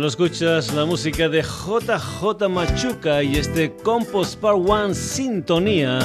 lo 0.00 0.06
escuchas, 0.06 0.72
la 0.72 0.86
música 0.86 1.28
de 1.28 1.42
JJ 1.42 2.48
Machuca 2.48 3.22
y 3.22 3.36
este 3.36 3.76
Compost 3.76 4.40
Part 4.40 4.56
One 4.66 4.94
Sintonía 4.94 5.98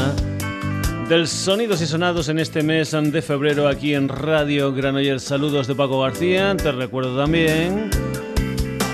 del 1.09 1.27
Sonidos 1.27 1.81
y 1.81 1.87
Sonados 1.87 2.29
en 2.29 2.39
este 2.39 2.63
mes 2.63 2.91
de 2.91 3.21
febrero 3.21 3.67
aquí 3.67 3.93
en 3.93 4.07
Radio 4.09 4.73
Granollers. 4.73 5.21
Saludos 5.23 5.67
de 5.67 5.75
Paco 5.75 6.01
García. 6.01 6.57
Te 6.57 6.71
recuerdo 6.71 7.15
también 7.15 7.91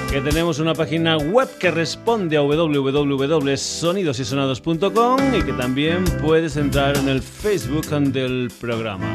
que 0.09 0.19
tenemos 0.19 0.59
una 0.59 0.73
página 0.73 1.15
web 1.17 1.47
que 1.57 1.71
responde 1.71 2.35
a 2.35 2.41
www.sonidosysonados.com 2.41 5.35
y 5.35 5.41
que 5.41 5.53
también 5.53 6.03
puedes 6.21 6.57
entrar 6.57 6.97
en 6.97 7.07
el 7.07 7.21
Facebook 7.21 7.87
del 7.87 8.51
programa. 8.59 9.05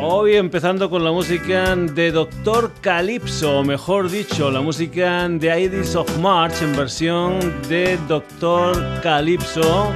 Hoy 0.00 0.34
empezando 0.34 0.88
con 0.90 1.02
la 1.02 1.10
música 1.10 1.74
de 1.74 2.12
Doctor 2.12 2.70
Calypso, 2.80 3.58
o 3.58 3.64
mejor 3.64 4.08
dicho, 4.10 4.48
la 4.50 4.60
música 4.60 5.28
de 5.28 5.60
Iris 5.60 5.96
of 5.96 6.18
March 6.18 6.62
en 6.62 6.76
versión 6.76 7.40
de 7.68 7.98
Doctor 8.08 9.00
Calypso 9.02 9.92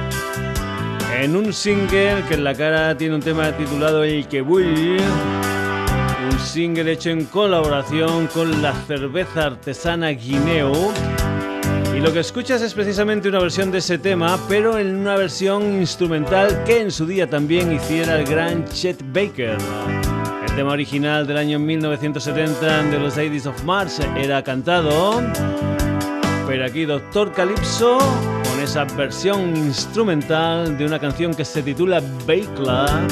en 1.19 1.35
un 1.35 1.51
single 1.51 2.23
que 2.27 2.35
en 2.35 2.43
la 2.43 2.53
cara 2.53 2.95
tiene 2.95 3.15
un 3.15 3.21
tema 3.21 3.51
titulado 3.57 4.03
El 4.03 4.27
que 4.27 4.41
un 4.41 4.69
single 6.39 6.91
hecho 6.91 7.09
en 7.09 7.25
colaboración 7.25 8.27
con 8.27 8.61
la 8.61 8.73
cerveza 8.85 9.47
artesana 9.47 10.09
Guineo. 10.09 10.71
Y 11.95 11.99
lo 11.99 12.13
que 12.13 12.19
escuchas 12.19 12.61
es 12.61 12.73
precisamente 12.73 13.27
una 13.29 13.39
versión 13.39 13.71
de 13.71 13.79
ese 13.79 13.97
tema, 13.97 14.37
pero 14.47 14.77
en 14.77 14.95
una 14.95 15.15
versión 15.15 15.79
instrumental 15.79 16.63
que 16.65 16.81
en 16.81 16.91
su 16.91 17.07
día 17.07 17.27
también 17.27 17.73
hiciera 17.73 18.19
el 18.19 18.25
gran 18.25 18.65
Chet 18.65 19.01
Baker 19.11 19.57
tema 20.55 20.71
original 20.71 21.27
del 21.27 21.37
año 21.37 21.59
1970 21.59 22.83
de 22.85 22.97
los 22.97 23.15
Ladies 23.15 23.45
of 23.45 23.63
Mars 23.63 23.99
era 24.17 24.43
cantado, 24.43 25.21
pero 26.47 26.65
aquí 26.65 26.83
Doctor 26.85 27.31
Calypso 27.31 27.99
esa 28.67 28.83
versión 28.83 29.55
instrumental 29.55 30.77
de 30.77 30.85
una 30.85 30.99
canción 30.99 31.33
que 31.33 31.45
se 31.45 31.63
titula 31.63 32.01
Bakela. 32.27 33.07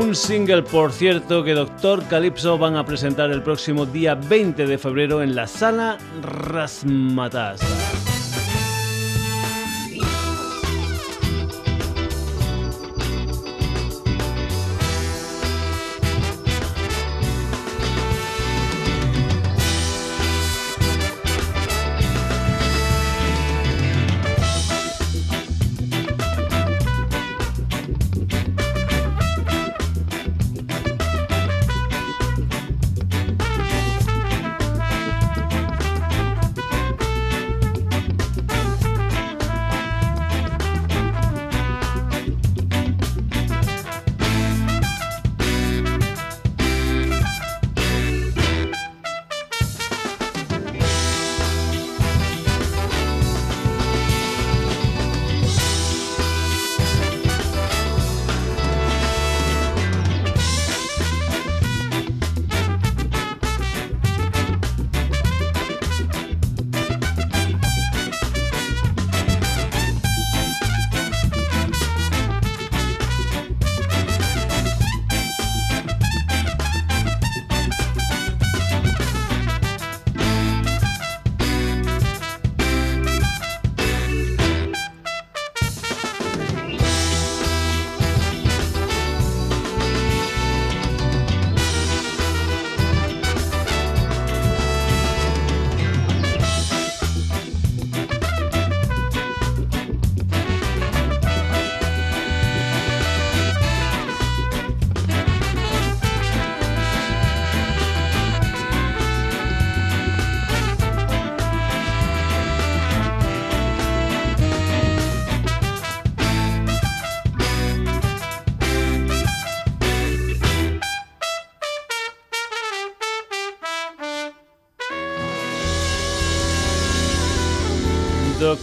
Un 0.00 0.14
single, 0.14 0.62
por 0.62 0.92
cierto, 0.92 1.42
que 1.42 1.52
Doctor 1.52 2.04
Calypso 2.06 2.56
van 2.58 2.76
a 2.76 2.86
presentar 2.86 3.32
el 3.32 3.42
próximo 3.42 3.84
día 3.84 4.14
20 4.14 4.66
de 4.66 4.78
febrero 4.78 5.20
en 5.20 5.34
la 5.34 5.48
sala 5.48 5.98
Rasmatas. 6.22 7.60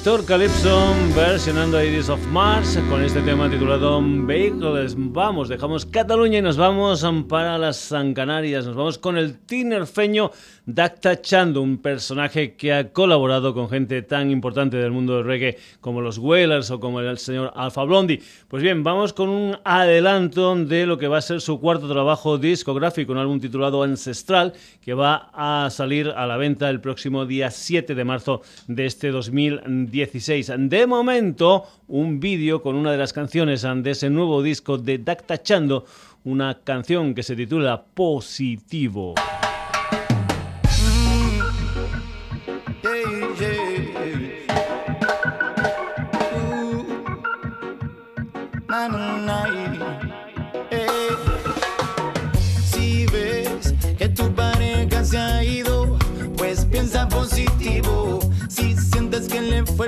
Doctor 0.01 0.25
Calypso 0.25 0.95
versionando 1.13 1.83
Iris 1.83 2.07
of 2.07 2.25
Mars 2.27 2.79
con 2.89 3.03
este 3.03 3.19
tema 3.21 3.49
titulado 3.49 4.01
Vehicles. 4.01 4.95
Vamos, 4.97 5.49
dejamos 5.49 5.85
Cataluña 5.85 6.37
y 6.37 6.41
nos 6.41 6.55
vamos 6.55 7.05
para 7.27 7.57
las 7.57 7.75
San 7.75 8.13
Canarias. 8.13 8.65
Nos 8.65 8.77
vamos 8.77 8.97
con 8.97 9.17
el 9.17 9.39
tinerfeño 9.39 10.31
Dacta 10.71 11.19
Chando, 11.19 11.63
un 11.63 11.79
personaje 11.79 12.53
que 12.53 12.71
ha 12.71 12.93
colaborado 12.93 13.55
con 13.55 13.69
gente 13.69 14.03
tan 14.03 14.29
importante 14.29 14.77
del 14.77 14.91
mundo 14.91 15.15
del 15.15 15.25
reggae 15.25 15.57
como 15.81 15.99
los 15.99 16.19
Wailers 16.19 16.69
o 16.69 16.79
como 16.79 16.99
el 17.01 17.17
señor 17.17 17.51
Alfa 17.55 17.83
Blondie. 17.85 18.21
Pues 18.47 18.61
bien, 18.61 18.83
vamos 18.83 19.11
con 19.13 19.29
un 19.29 19.57
adelanto 19.63 20.55
de 20.55 20.85
lo 20.85 20.99
que 20.99 21.07
va 21.07 21.17
a 21.17 21.21
ser 21.21 21.41
su 21.41 21.59
cuarto 21.59 21.89
trabajo 21.89 22.37
discográfico, 22.37 23.11
un 23.11 23.17
álbum 23.17 23.39
titulado 23.39 23.81
Ancestral, 23.81 24.53
que 24.79 24.93
va 24.93 25.31
a 25.33 25.71
salir 25.71 26.09
a 26.09 26.27
la 26.27 26.37
venta 26.37 26.69
el 26.69 26.81
próximo 26.81 27.25
día 27.25 27.49
7 27.49 27.95
de 27.95 28.05
marzo 28.05 28.43
de 28.67 28.85
este 28.85 29.09
2016. 29.09 30.51
De 30.55 30.85
momento, 30.85 31.63
un 31.87 32.19
vídeo 32.19 32.61
con 32.61 32.75
una 32.75 32.91
de 32.91 32.99
las 32.99 33.11
canciones 33.11 33.63
de 33.63 33.89
ese 33.89 34.11
nuevo 34.11 34.43
disco 34.43 34.77
de 34.77 34.99
Dacta 34.99 35.41
Chando, 35.41 35.85
una 36.25 36.59
canción 36.63 37.15
que 37.15 37.23
se 37.23 37.35
titula 37.35 37.83
Positivo. 37.95 39.15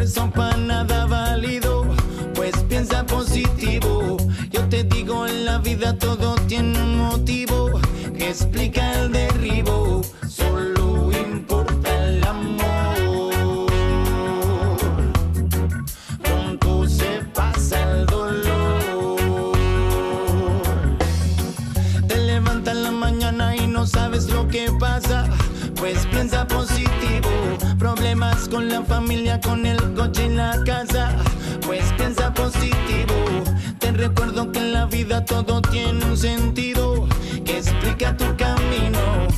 Esfuerzo 0.02 0.32
para 0.32 0.58
nada 0.58 1.06
válido, 1.06 1.86
pues 2.34 2.56
piensa 2.68 3.06
positivo. 3.06 4.18
Yo 4.50 4.68
te 4.68 4.84
digo, 4.84 5.28
en 5.28 5.46
la 5.46 5.60
vida 5.60 5.98
todo 5.98 6.36
tiene 6.48 6.82
un 6.82 6.98
motivo 6.98 7.70
que 8.18 8.30
explica 8.30 8.94
el 9.00 9.12
derribo. 9.12 9.81
Con 29.42 29.66
el 29.66 29.78
coche 29.94 30.26
en 30.26 30.38
la 30.38 30.64
casa, 30.64 31.14
pues 31.66 31.84
piensa 31.98 32.34
positivo. 32.34 33.44
Te 33.78 33.92
recuerdo 33.92 34.50
que 34.54 34.60
en 34.60 34.72
la 34.72 34.86
vida 34.86 35.26
todo 35.26 35.62
tiene 35.62 36.06
un 36.06 36.18
sentido 36.18 37.10
que 37.44 37.58
explica 37.58 38.16
tu 38.16 38.26
camino. 38.38 39.31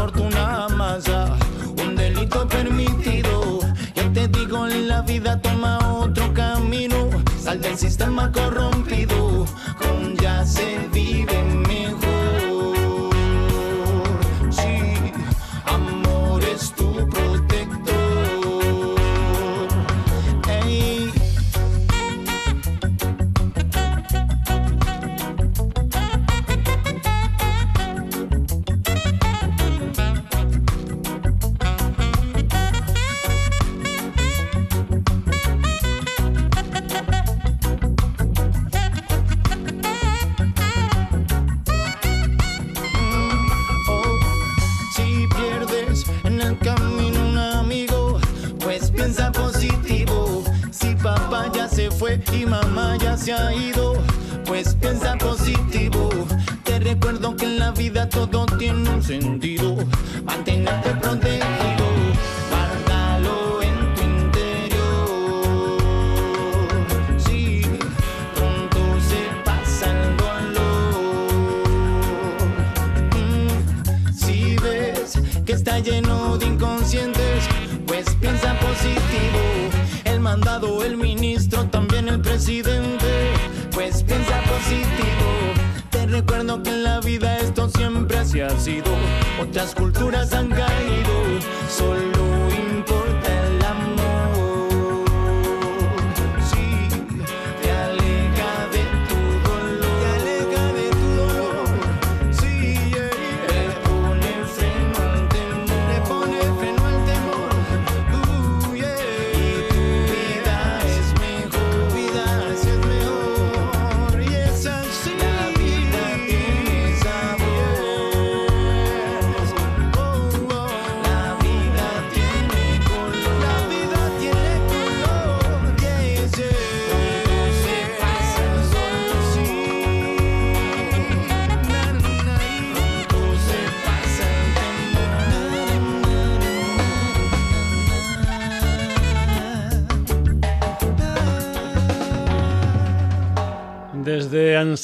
Fortuna 0.00 0.64
amasa. 0.64 1.36
Un 1.82 1.94
delito 1.94 2.48
permitido. 2.48 3.60
Ya 3.94 4.10
te 4.14 4.28
digo, 4.28 4.66
la 4.66 5.02
vida 5.02 5.40
toma 5.42 5.78
otro 6.04 6.32
camino. 6.32 7.10
Sal 7.38 7.60
del 7.60 7.76
sistema 7.76 8.32
corrompido. 8.32 8.79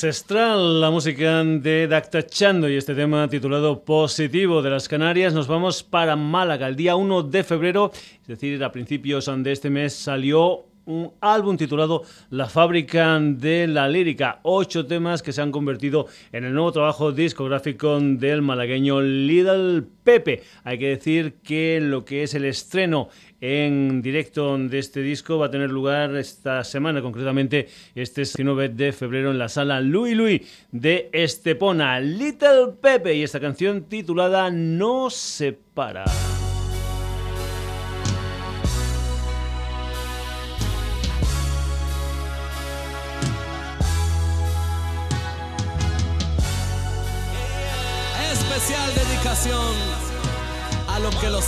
Ancestral, 0.07 0.81
la 0.81 0.89
música 0.89 1.43
de 1.43 1.89
Dacta 1.89 2.25
Chando 2.25 2.69
y 2.69 2.77
este 2.77 2.95
tema 2.95 3.27
titulado 3.29 3.85
Positivo 3.85 4.63
de 4.63 4.71
las 4.71 4.87
Canarias, 4.87 5.35
nos 5.35 5.49
vamos 5.49 5.83
para 5.83 6.15
Málaga. 6.15 6.69
El 6.69 6.77
día 6.77 6.95
1 6.95 7.25
de 7.25 7.43
febrero, 7.43 7.91
es 8.23 8.29
decir, 8.29 8.63
a 8.63 8.71
principios 8.71 9.29
de 9.39 9.51
este 9.51 9.69
mes, 9.69 9.95
salió 9.95 10.67
un 10.87 11.13
álbum 11.21 11.57
titulado 11.57 12.03
La 12.31 12.49
fábrica 12.49 13.19
de 13.21 13.67
la 13.67 13.89
lírica. 13.89 14.41
Ocho 14.43 14.87
temas 14.87 15.23
que 15.23 15.33
se 15.33 15.43
han 15.43 15.53
convertido 15.53 16.07
en 16.33 16.45
el 16.45 16.55
nuevo 16.55 16.73
trabajo 16.73 17.13
discográfico 17.13 17.99
del 18.01 18.43
malagueño 18.43 19.01
Little 19.03 19.83
Pepe. 20.03 20.43
Hay 20.65 20.79
que 20.79 20.89
decir 20.89 21.35
que 21.43 21.81
lo 21.81 22.05
que 22.05 22.23
es 22.23 22.35
el 22.35 22.45
estreno 22.45 23.09
en 23.41 24.01
directo 24.01 24.57
de 24.57 24.79
este 24.79 25.03
disco 25.03 25.39
va 25.39 25.47
a 25.47 25.51
tener 25.51 25.71
lugar 25.71 26.17
esta 26.17 26.65
semana, 26.65 27.03
concretamente 27.03 27.69
este 27.95 28.23
19 28.23 28.71
de 28.71 28.93
febrero 28.93 29.31
en 29.31 29.39
la 29.39 29.49
sala 29.49 29.81
Louis 29.81 30.17
Louis 30.17 30.67
de 30.73 31.11
Estepona. 31.13 32.01
Little 32.01 32.75
Pepe 32.81 33.15
y 33.15 33.23
esta 33.25 33.41
canción 33.41 33.83
titulada 33.85 34.51
No 34.51 35.11
se 35.11 35.53
para. 35.53 36.05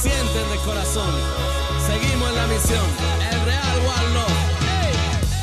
Sienten 0.01 0.49
de 0.51 0.57
corazón. 0.65 1.11
Seguimos 1.87 2.29
en 2.29 2.37
la 2.37 2.47
misión, 2.47 2.85
el 3.33 3.45
Real 3.45 4.15
Love. 4.15 4.49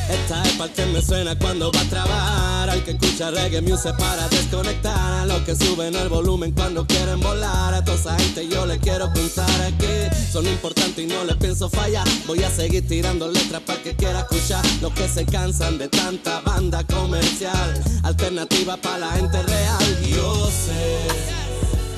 Esta 0.09 0.43
es 0.43 0.53
para 0.53 0.71
que 0.71 0.85
me 0.85 1.01
suena 1.01 1.37
cuando 1.37 1.71
va 1.71 1.81
a 1.81 1.85
trabajar. 1.85 2.69
Al 2.69 2.83
que 2.83 2.91
escucha 2.91 3.31
reggae 3.31 3.61
music 3.61 3.95
para 3.97 4.27
desconectar. 4.29 5.13
A 5.13 5.25
los 5.25 5.41
que 5.41 5.55
suben 5.55 5.95
el 5.95 6.09
volumen 6.09 6.51
cuando 6.51 6.85
quieren 6.85 7.19
volar. 7.19 7.73
A 7.73 7.83
toda 7.83 7.97
esa 7.97 8.19
gente 8.19 8.47
yo 8.47 8.65
le 8.65 8.77
quiero 8.79 9.11
contar 9.11 9.73
que 9.79 10.09
Son 10.31 10.45
importantes 10.45 11.03
y 11.03 11.07
no 11.07 11.23
les 11.25 11.35
pienso 11.37 11.69
fallar. 11.69 12.07
Voy 12.27 12.43
a 12.43 12.49
seguir 12.49 12.87
tirando 12.87 13.27
letras 13.27 13.61
para 13.65 13.81
que 13.81 13.95
quiera 13.95 14.19
escuchar. 14.19 14.63
Los 14.81 14.93
que 14.93 15.07
se 15.07 15.25
cansan 15.25 15.77
de 15.77 15.87
tanta 15.87 16.41
banda 16.41 16.83
comercial. 16.83 17.83
Alternativa 18.03 18.77
para 18.77 18.99
la 18.99 19.11
gente 19.11 19.41
real. 19.41 20.01
Yo 20.03 20.49
sé 20.49 21.07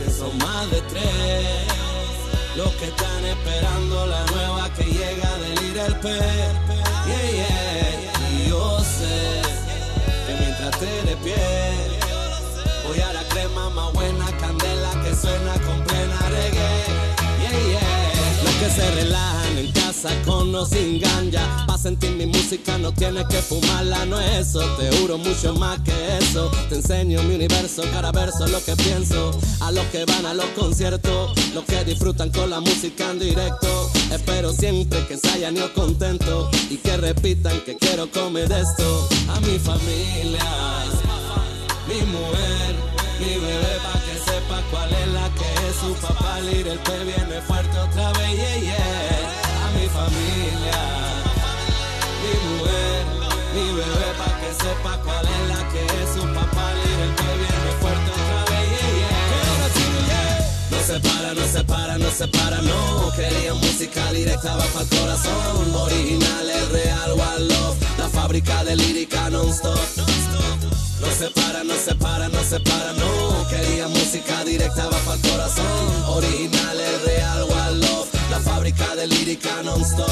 que 0.04 0.12
son 0.12 0.38
más 0.38 0.72
de 0.72 0.82
tres 0.82 1.87
los 2.58 2.74
que 2.74 2.86
están 2.86 3.24
esperando 3.24 4.08
la 4.08 4.26
nueva 4.26 4.70
que 4.74 4.84
llega 4.84 5.30
de 5.38 5.50
Little 5.62 5.96
P. 6.02 6.10
Yeah, 6.10 7.32
yeah. 7.32 8.34
Y 8.34 8.50
yo 8.50 8.80
sé 8.80 9.42
que 10.26 10.34
mientras 10.40 10.80
te 10.80 10.86
de 11.08 11.16
pie, 11.18 11.36
voy 12.88 13.00
a 13.00 13.14
la 13.14 13.24
crema 13.30 13.70
más 13.70 13.94
buena, 13.94 14.26
candela 14.40 14.92
que 15.04 15.16
suena 15.16 15.54
con 15.66 15.84
plena 15.84 16.20
reggae. 16.30 16.84
Yeah, 17.42 17.52
yeah. 17.74 18.44
Los 18.44 18.54
que 18.56 18.70
se 18.72 18.92
relajan 18.96 19.77
casa 20.02 20.22
con 20.26 20.54
o 20.54 20.66
sin 20.66 21.00
ganja. 21.00 21.66
Pa' 21.66 21.78
sentir 21.78 22.12
mi 22.12 22.26
música 22.26 22.78
no 22.78 22.92
tienes 22.92 23.26
que 23.28 23.42
fumarla, 23.42 24.06
no 24.06 24.20
es 24.20 24.48
eso. 24.48 24.60
Te 24.78 24.96
juro 24.98 25.18
mucho 25.18 25.54
más 25.56 25.80
que 25.82 26.18
eso. 26.18 26.52
Te 26.70 26.76
enseño 26.76 27.24
mi 27.24 27.36
universo, 27.36 27.84
cada 27.92 28.12
verso 28.12 28.48
lo 28.48 28.64
que 28.64 28.76
pienso. 28.76 29.32
A 29.62 29.72
los 29.72 29.86
que 29.88 30.06
van 30.06 30.26
a 30.26 30.34
los 30.34 30.46
conciertos, 30.58 31.32
los 31.54 31.64
que 31.66 31.84
disfrutan 31.84 32.32
con 32.32 32.50
la 32.50 32.60
música 32.60 33.12
en 33.12 33.20
directo. 33.20 33.90
Espero 34.12 34.52
siempre 34.54 35.06
que 35.08 35.18
se 35.18 35.30
hayan 35.30 35.58
ido 35.58 35.74
contentos 35.74 36.50
y 36.70 36.78
que 36.78 36.98
repitan 36.98 37.60
que 37.62 37.76
quiero 37.78 38.10
comer 38.12 38.50
de 38.50 38.62
esto. 38.62 39.10
A 39.30 39.40
mi 39.42 39.58
familia, 39.58 40.46
mi 41.88 42.02
mujer, 42.12 42.76
mi 43.20 43.34
bebé, 43.40 43.80
pa' 43.84 44.00
que 44.06 44.32
sepa 44.32 44.62
cuál 44.72 44.90
es 44.94 45.08
la 45.08 45.30
que 45.34 45.70
es. 45.70 45.76
su 45.78 45.94
papá 46.06 46.40
el 46.40 46.80
P 46.80 47.04
viene 47.04 47.42
fuerte 47.42 47.78
otra 47.80 48.12
vez, 48.14 48.36
yeah, 48.36 48.60
yeah. 48.62 49.07
Familia, 49.98 50.82
mi 52.22 52.34
mujer, 52.46 53.06
mi 53.56 53.66
bebé, 53.78 54.10
pa' 54.20 54.36
que 54.40 54.52
sepa 54.54 54.94
cuál 55.04 55.26
es 55.26 55.44
la 55.50 55.62
que 55.72 55.82
es 55.86 56.10
su 56.14 56.22
papá 56.36 56.72
el 56.72 57.12
P 57.18 57.24
viene 57.42 57.72
fuerte 57.82 58.12
otra 58.12 58.42
vez, 58.52 58.70
yeah. 59.02 60.38
No 60.70 60.80
se 60.86 61.00
para, 61.00 61.34
no 61.34 61.46
se 61.48 61.64
para, 61.64 61.98
no 61.98 62.12
se 62.12 62.28
para, 62.28 62.62
no. 62.62 63.12
Quería 63.16 63.56
música 63.56 64.12
directa, 64.12 64.56
va 64.56 64.66
para 64.66 64.84
el 64.84 64.90
corazón. 64.90 65.76
Original, 65.76 66.48
es 66.48 66.70
real, 66.70 67.12
one 67.14 67.40
love. 67.48 67.78
La 67.98 68.08
fábrica 68.08 68.64
de 68.66 68.76
lírica 68.76 69.32
non-stop. 69.32 69.80
No 71.02 71.08
se 71.12 71.30
para, 71.32 71.64
no 71.64 71.74
se 71.74 71.96
para, 71.96 72.30
no 72.30 72.44
se 72.44 72.60
para, 72.60 72.94
no. 72.94 73.48
Quería 73.50 73.88
música 73.88 74.44
directa, 74.44 74.86
va 74.86 74.98
para 75.00 75.16
el 75.16 75.22
corazón. 75.22 76.04
Original, 76.08 76.80
es 76.80 77.02
real, 77.04 77.42
one 77.42 77.80
love. 77.80 78.17
La 78.30 78.40
fábrica 78.40 78.96
de 78.96 79.08
lírica 79.08 79.64
non-stop. 79.64 80.08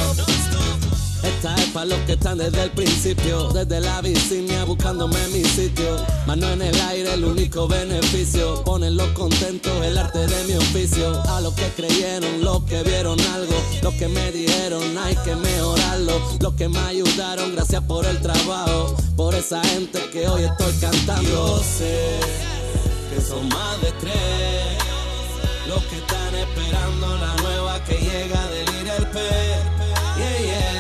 Esta 1.24 1.56
es 1.56 1.66
para 1.72 1.88
los 1.88 2.00
que 2.02 2.14
están 2.14 2.38
desde 2.38 2.64
el 2.64 2.72
principio, 2.72 3.50
desde 3.50 3.80
la 3.80 4.00
vicinia 4.02 4.64
buscándome 4.64 5.18
mi 5.30 5.44
sitio. 5.44 5.98
Mano 6.28 6.48
en 6.52 6.62
el 6.62 6.82
aire, 6.82 7.14
el 7.14 7.26
único 7.26 7.68
beneficio. 7.68 8.64
Ponerlos 8.64 9.10
contentos, 9.10 9.72
el 9.84 9.98
arte 9.98 10.28
de 10.28 10.44
mi 10.46 10.54
oficio. 10.54 11.22
A 11.30 11.42
los 11.42 11.54
que 11.56 11.68
creyeron, 11.76 12.44
los 12.44 12.64
que 12.64 12.84
vieron 12.84 13.20
algo, 13.20 13.56
los 13.82 13.94
que 13.96 14.08
me 14.08 14.32
dijeron 14.32 14.98
hay 14.98 15.16
que 15.18 15.36
mejorarlo. 15.36 16.22
Los 16.40 16.54
que 16.54 16.70
me 16.70 16.80
ayudaron, 16.80 17.56
gracias 17.56 17.84
por 17.84 18.06
el 18.06 18.22
trabajo. 18.22 18.96
Por 19.18 19.34
esa 19.34 19.64
gente 19.64 20.00
que 20.12 20.28
hoy 20.28 20.44
estoy 20.44 20.74
cantando. 20.80 21.30
Yo 21.30 21.58
sé 21.60 22.20
que 23.14 23.22
son 23.22 23.48
más 23.50 23.82
de 23.82 23.92
tres 24.00 24.86
los 25.68 25.84
que 25.86 25.98
están 25.98 26.36
esperando 26.36 27.18
la 27.18 27.35
Yeah, 29.16 30.40
yeah. 30.40 30.76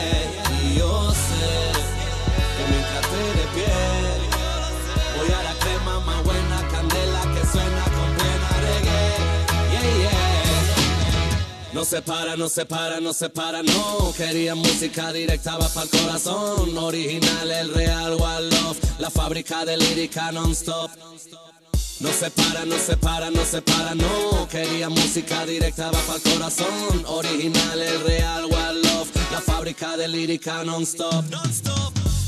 Voy 5.18 5.32
a 5.32 5.44
la 5.44 5.54
crema 5.60 6.00
más 6.02 6.24
buena, 6.24 6.68
candela 6.70 7.22
que 7.34 7.48
suena 7.48 7.84
con 7.86 8.14
plena 8.18 8.50
reggae. 8.60 9.16
Yeah, 9.72 9.98
yeah. 10.00 11.74
No 11.74 11.86
se 11.86 12.02
para, 12.02 12.36
no 12.36 12.50
se 12.50 12.66
para, 12.66 13.00
no 13.00 13.14
se 13.14 13.30
para, 13.30 13.64
no. 13.64 14.14
Quería 14.18 14.54
música 14.56 15.14
directa, 15.14 15.58
va 15.58 15.70
para 15.70 15.84
el 15.84 15.90
corazón. 15.90 16.78
Original, 16.78 17.52
el 17.52 17.74
real, 17.74 18.14
One 18.20 18.50
Love. 18.50 19.00
La 19.00 19.10
fábrica 19.10 19.64
de 19.64 19.78
lírica 19.78 20.34
non-stop. 20.34 20.92
No 22.00 22.12
se 22.12 22.30
para, 22.30 22.66
no 22.66 22.78
se 22.78 22.98
para, 22.98 23.32
no 23.32 23.46
se 23.46 23.62
para, 23.62 23.96
no. 23.96 24.48
Quería 24.50 24.90
música 24.90 25.46
directa, 25.46 25.92
va 25.92 26.00
para 26.00 26.18
el 26.18 26.24
corazón. 26.24 27.06
Original, 27.08 27.82
el 27.82 28.04
real, 28.04 28.44
One 28.46 28.82
Love. 28.84 29.10
La 29.32 29.40
fábrica 29.40 29.96
de 29.96 30.08
lírica 30.08 30.64
non-stop. 30.64 31.24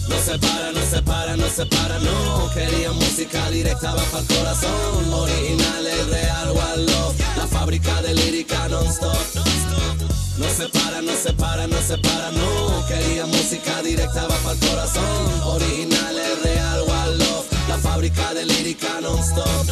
No 0.08 0.16
se 0.22 0.40
para, 0.40 0.72
no 0.72 0.82
se 0.90 1.02
para, 1.02 1.36
no 1.36 1.50
se 1.50 1.66
para, 1.66 2.00
no. 2.00 2.50
Quería 2.54 2.92
música 2.94 3.50
directa, 3.50 3.94
va 3.94 4.04
para 4.04 4.22
el 4.22 4.28
corazón. 4.28 5.14
Original, 5.14 5.86
el 5.86 6.10
real, 6.10 6.50
one 6.52 6.84
love. 6.86 7.16
La 7.36 7.48
fábrica 7.48 8.02
de 8.02 8.14
lírica 8.14 8.70
non-stop. 8.70 9.18
No 10.38 10.50
se 10.50 10.70
para, 10.70 11.02
no 11.02 11.14
se 11.14 11.34
para, 11.34 11.68
no 11.68 11.82
se 11.82 11.98
para, 11.98 12.32
no. 12.32 12.88
Quería 12.88 13.26
música 13.26 13.82
directa, 13.82 14.28
va 14.28 14.38
para 14.38 14.54
el 14.54 14.60
corazón. 14.60 15.42
Original, 15.44 16.18
el 16.18 16.44
real, 16.44 16.82
one 16.82 17.18
love. 17.18 17.57
La 17.68 17.78
fábrica 17.78 18.34
de 18.34 18.46
lírica 18.46 19.02
non-stop. 19.02 19.66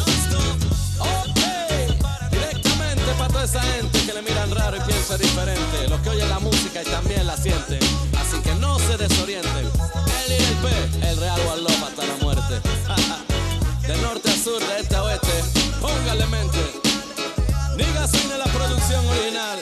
Directamente 2.30 3.12
para 3.18 3.28
toda 3.28 3.44
esa 3.44 3.62
gente 3.62 3.98
que 4.04 4.12
le 4.12 4.22
miran 4.22 4.50
raro 4.50 4.76
y 4.76 4.80
piensa 4.80 5.16
diferente. 5.16 5.88
Los 5.88 6.00
que 6.00 6.10
oyen 6.10 6.28
la 6.28 6.38
música 6.38 6.82
y 6.82 6.84
también 6.86 7.26
la 7.26 7.36
sienten. 7.36 7.80
Así 8.20 8.40
que 8.42 8.54
no 8.56 8.78
se 8.78 8.96
desorienten 8.96 9.70
el 11.02 11.16
Real 11.18 11.40
One 11.52 11.62
Love 11.62 11.82
hasta 11.84 12.06
la 12.06 12.16
muerte. 12.16 12.60
de 13.86 13.96
norte 14.02 14.30
a 14.30 14.36
sur, 14.36 14.58
de 14.58 14.80
este 14.80 14.96
a 14.96 15.02
oeste, 15.02 15.44
póngale 15.80 16.26
mente. 16.26 16.58
Niga 17.76 18.06
Cine, 18.08 18.38
la 18.38 18.46
producción 18.46 19.06
original, 19.06 19.58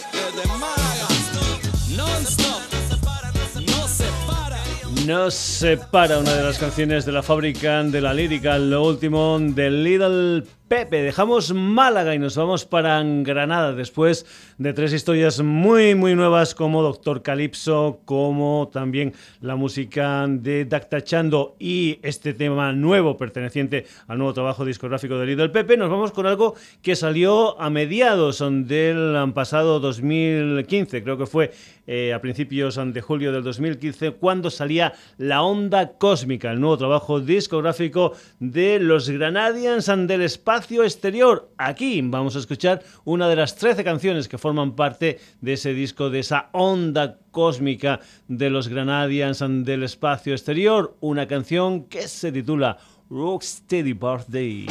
para. 5.05 5.15
No 5.15 5.31
se 5.31 5.77
para 5.77 6.19
una 6.19 6.35
de 6.35 6.43
las 6.43 6.59
canciones 6.59 7.05
de 7.05 7.13
la 7.13 7.23
fábrica 7.23 7.83
de 7.83 8.01
la 8.01 8.15
lírica, 8.15 8.59
lo 8.59 8.85
último 8.85 9.39
de 9.39 9.71
Little 9.71 10.45
Pepe. 10.69 11.03
Dejamos 11.03 11.53
Málaga 11.53 12.15
y 12.15 12.19
nos 12.19 12.37
vamos 12.37 12.65
para 12.65 13.03
Granada 13.05 13.75
después 13.75 14.25
de 14.57 14.73
tres 14.73 14.95
historias 14.95 15.43
muy, 15.43 15.95
muy 15.95 16.15
nuevas 16.15 16.55
como 16.55 16.83
Doctor 16.83 17.23
Calypso, 17.23 18.01
como 18.07 18.71
también 18.73 19.13
la 19.43 19.57
música 19.57 20.27
de 20.27 20.65
Dactachando 20.65 21.55
y 21.59 21.99
este 22.03 22.33
tema 22.33 22.73
nuevo 22.73 23.19
perteneciente 23.19 23.85
al 24.07 24.17
nuevo 24.17 24.33
trabajo 24.33 24.65
discográfico 24.65 25.19
de 25.19 25.27
Little 25.27 25.51
Pepe. 25.51 25.77
Nos 25.77 25.91
vamos 25.91 26.13
con 26.13 26.25
algo 26.25 26.55
que 26.81 26.97
salió 26.97 27.61
a 27.61 27.69
mediados 27.69 28.43
del 28.43 29.33
pasado 29.35 29.81
2015, 29.81 31.03
creo 31.03 31.19
que 31.19 31.27
fue 31.27 31.53
eh, 31.87 32.15
a 32.15 32.23
principios 32.23 32.81
de 32.83 33.01
julio 33.03 33.33
del 33.33 33.43
2015, 33.43 34.13
cuando 34.13 34.49
salía 34.49 34.95
La 35.19 35.43
Onda 35.43 35.99
Cósmica, 35.99 36.51
el 36.51 36.61
nuevo 36.61 36.79
trabajo 36.79 37.21
discográfico 37.21 38.13
de 38.41 38.81
los 38.81 39.11
Granadians 39.11 39.85
del 40.07 40.23
Espacio 40.23 40.55
exterior. 40.71 41.51
Aquí 41.59 42.01
vamos 42.03 42.37
a 42.37 42.39
escuchar 42.39 42.83
una 43.05 43.29
de 43.29 43.37
las 43.37 43.57
13 43.57 43.85
canciones 43.85 44.29
que 44.29 44.39
forman 44.39 44.75
parte 44.75 45.19
de 45.41 45.53
ese 45.53 45.75
disco, 45.75 46.11
de 46.11 46.21
esa 46.21 46.49
onda 46.53 47.19
cósmica 47.31 48.01
de 48.29 48.51
los 48.51 48.69
Granadians 48.69 49.45
del 49.65 49.83
espacio 49.83 50.33
exterior. 50.33 50.97
Una 51.01 51.27
canción 51.27 51.85
que 51.85 52.09
se 52.09 52.33
titula 52.33 52.79
Rocksteady 53.11 53.93
Birthday. 53.93 54.67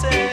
say. 0.00 0.25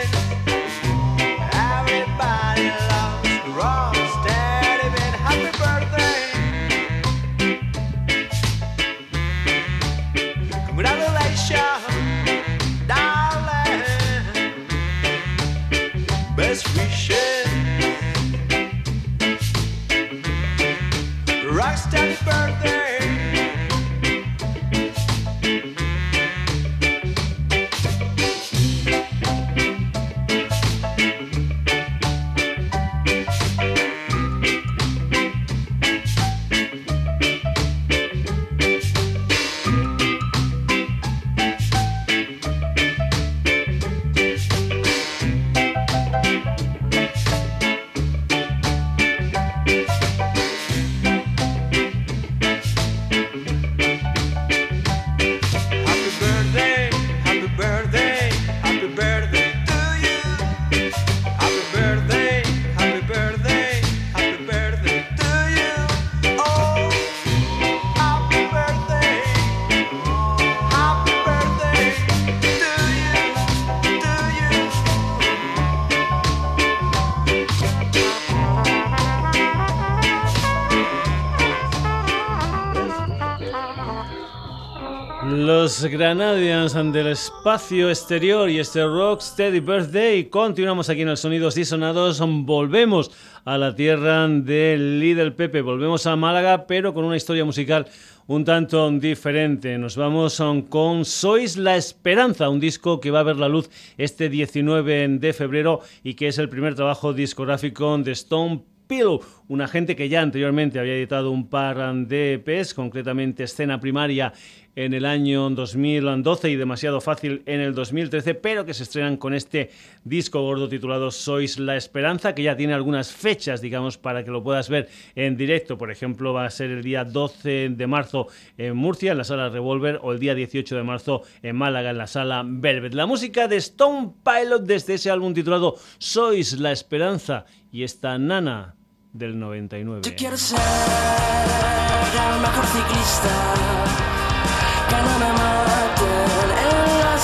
Granadians 85.90 86.72
del 86.74 87.08
espacio 87.08 87.90
exterior 87.90 88.48
y 88.48 88.58
este 88.58 88.84
Rocksteady 88.84 89.60
Birthday. 89.60 90.24
Continuamos 90.24 90.88
aquí 90.88 91.02
en 91.02 91.08
el 91.08 91.16
Sonidos 91.16 91.54
Disonados. 91.54 92.20
Volvemos 92.20 93.10
a 93.44 93.58
la 93.58 93.74
tierra 93.74 94.26
del 94.28 95.00
Lidl 95.00 95.34
Pepe. 95.34 95.60
Volvemos 95.60 96.06
a 96.06 96.16
Málaga, 96.16 96.66
pero 96.66 96.94
con 96.94 97.04
una 97.04 97.16
historia 97.16 97.44
musical 97.44 97.86
un 98.26 98.44
tanto 98.44 98.90
diferente. 98.92 99.76
Nos 99.76 99.96
vamos 99.96 100.42
con 100.68 101.04
Sois 101.04 101.56
la 101.56 101.76
Esperanza, 101.76 102.48
un 102.48 102.60
disco 102.60 103.00
que 103.00 103.10
va 103.10 103.20
a 103.20 103.24
ver 103.24 103.36
la 103.36 103.48
luz 103.48 103.68
este 103.98 104.28
19 104.28 105.08
de 105.18 105.32
febrero 105.32 105.80
y 106.02 106.14
que 106.14 106.28
es 106.28 106.38
el 106.38 106.48
primer 106.48 106.74
trabajo 106.74 107.12
discográfico 107.12 107.98
de 107.98 108.12
Stone 108.12 108.64
Pillow, 108.86 109.20
una 109.48 109.66
gente 109.66 109.96
que 109.96 110.08
ya 110.08 110.20
anteriormente 110.20 110.78
había 110.78 110.94
editado 110.94 111.30
un 111.30 111.48
par 111.48 111.94
de 112.06 112.34
EPs, 112.34 112.74
concretamente 112.74 113.44
Escena 113.44 113.80
Primaria 113.80 114.32
en 114.76 114.94
el 114.94 115.04
año 115.04 115.48
2012 115.50 116.50
y 116.50 116.56
demasiado 116.56 117.00
fácil 117.00 117.42
en 117.46 117.60
el 117.60 117.74
2013, 117.74 118.34
pero 118.34 118.64
que 118.64 118.74
se 118.74 118.82
estrenan 118.82 119.16
con 119.16 119.34
este 119.34 119.70
disco 120.04 120.42
gordo 120.42 120.68
titulado 120.68 121.10
Sois 121.10 121.58
la 121.58 121.76
Esperanza, 121.76 122.34
que 122.34 122.42
ya 122.42 122.56
tiene 122.56 122.74
algunas 122.74 123.12
fechas, 123.12 123.60
digamos, 123.60 123.98
para 123.98 124.24
que 124.24 124.30
lo 124.30 124.42
puedas 124.42 124.68
ver 124.68 124.88
en 125.14 125.36
directo. 125.36 125.78
Por 125.78 125.90
ejemplo, 125.90 126.32
va 126.32 126.46
a 126.46 126.50
ser 126.50 126.70
el 126.70 126.82
día 126.82 127.04
12 127.04 127.70
de 127.70 127.86
marzo 127.86 128.26
en 128.58 128.76
Murcia, 128.76 129.12
en 129.12 129.18
la 129.18 129.24
sala 129.24 129.48
Revolver, 129.48 130.00
o 130.02 130.12
el 130.12 130.18
día 130.18 130.34
18 130.34 130.76
de 130.76 130.82
marzo 130.82 131.22
en 131.42 131.56
Málaga, 131.56 131.90
en 131.90 131.98
la 131.98 132.06
sala 132.06 132.42
Velvet. 132.44 132.94
La 132.94 133.06
música 133.06 133.48
de 133.48 133.56
Stone 133.56 134.14
Pilot 134.24 134.64
desde 134.64 134.94
ese 134.94 135.10
álbum 135.10 135.34
titulado 135.34 135.76
Sois 135.98 136.58
la 136.58 136.72
Esperanza 136.72 137.44
y 137.70 137.84
esta 137.84 138.18
nana 138.18 138.74
del 139.12 139.38
99. 139.38 140.02
Yo 140.04 140.16
quiero 140.16 140.36
ser 140.36 140.58
el 140.58 142.40
mejor 142.40 142.64
ciclista 142.66 144.13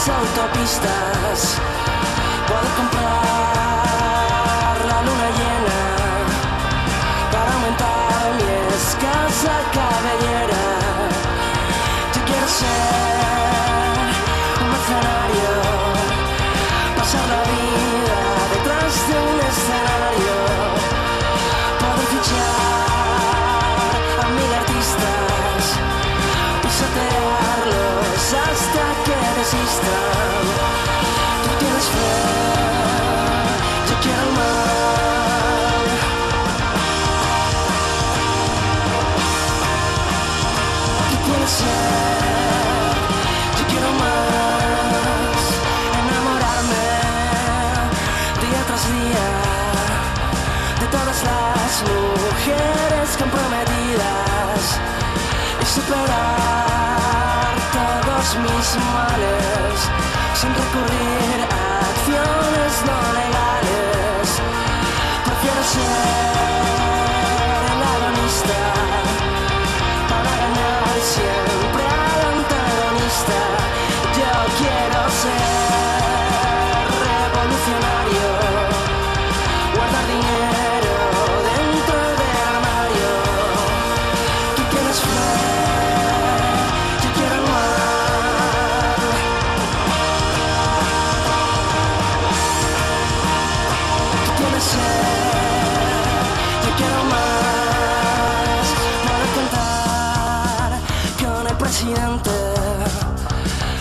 autopistas. 0.08 1.58
Puedo 2.46 2.68
comprar 2.76 3.86
la 4.90 4.98
luna 5.02 5.28
llena 5.38 5.80
para 7.32 7.52
aumentar 7.52 8.34
mi 8.36 8.44
escasa 8.74 9.54
cabellera. 9.76 10.64
Yo 12.14 12.20
quiero 12.24 12.48
ser 12.48 13.19
mujeres 52.40 53.16
comprometidas 53.16 54.80
y 55.62 55.66
superar 55.66 56.59
mis 58.38 58.76
males 58.94 59.90
sin 60.34 60.50
recurrir 60.54 61.40
a 61.50 61.80
acciones 61.80 62.72
no 62.86 62.98
legales. 63.18 64.26
Prefiero 65.24 65.62
ser 65.64 66.59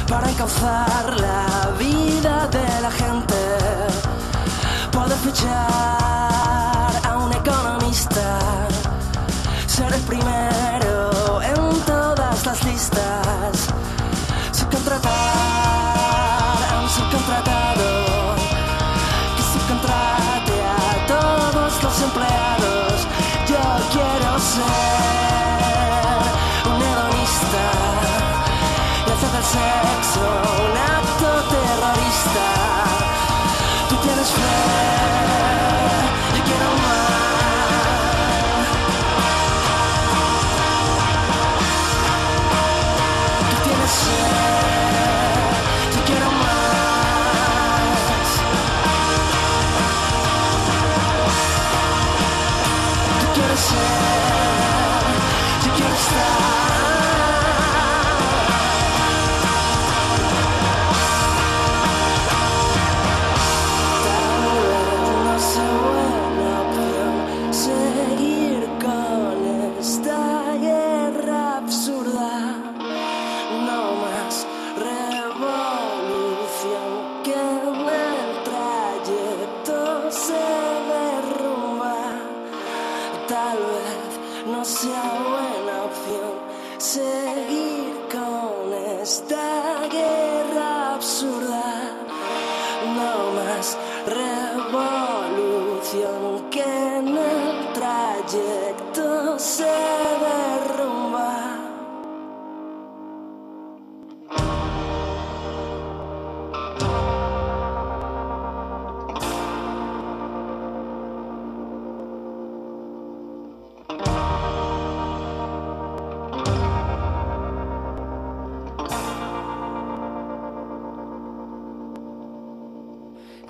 para 0.07 0.29
encauzar 0.29 1.19
la 1.19 1.71
vida 1.79 2.47
de 2.47 2.81
la 2.81 2.91
gente. 2.91 3.35
Puedo 4.91 5.15
fichar 5.17 6.91
a 7.03 7.17
un 7.17 7.33
economista, 7.33 8.67
ser 9.65 9.91
el 9.91 10.01
primero 10.01 11.41
en 11.41 11.81
todas 11.85 12.45
las 12.45 12.63
listas, 12.63 13.67
subcontratar 14.51 15.68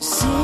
Si 0.01 0.38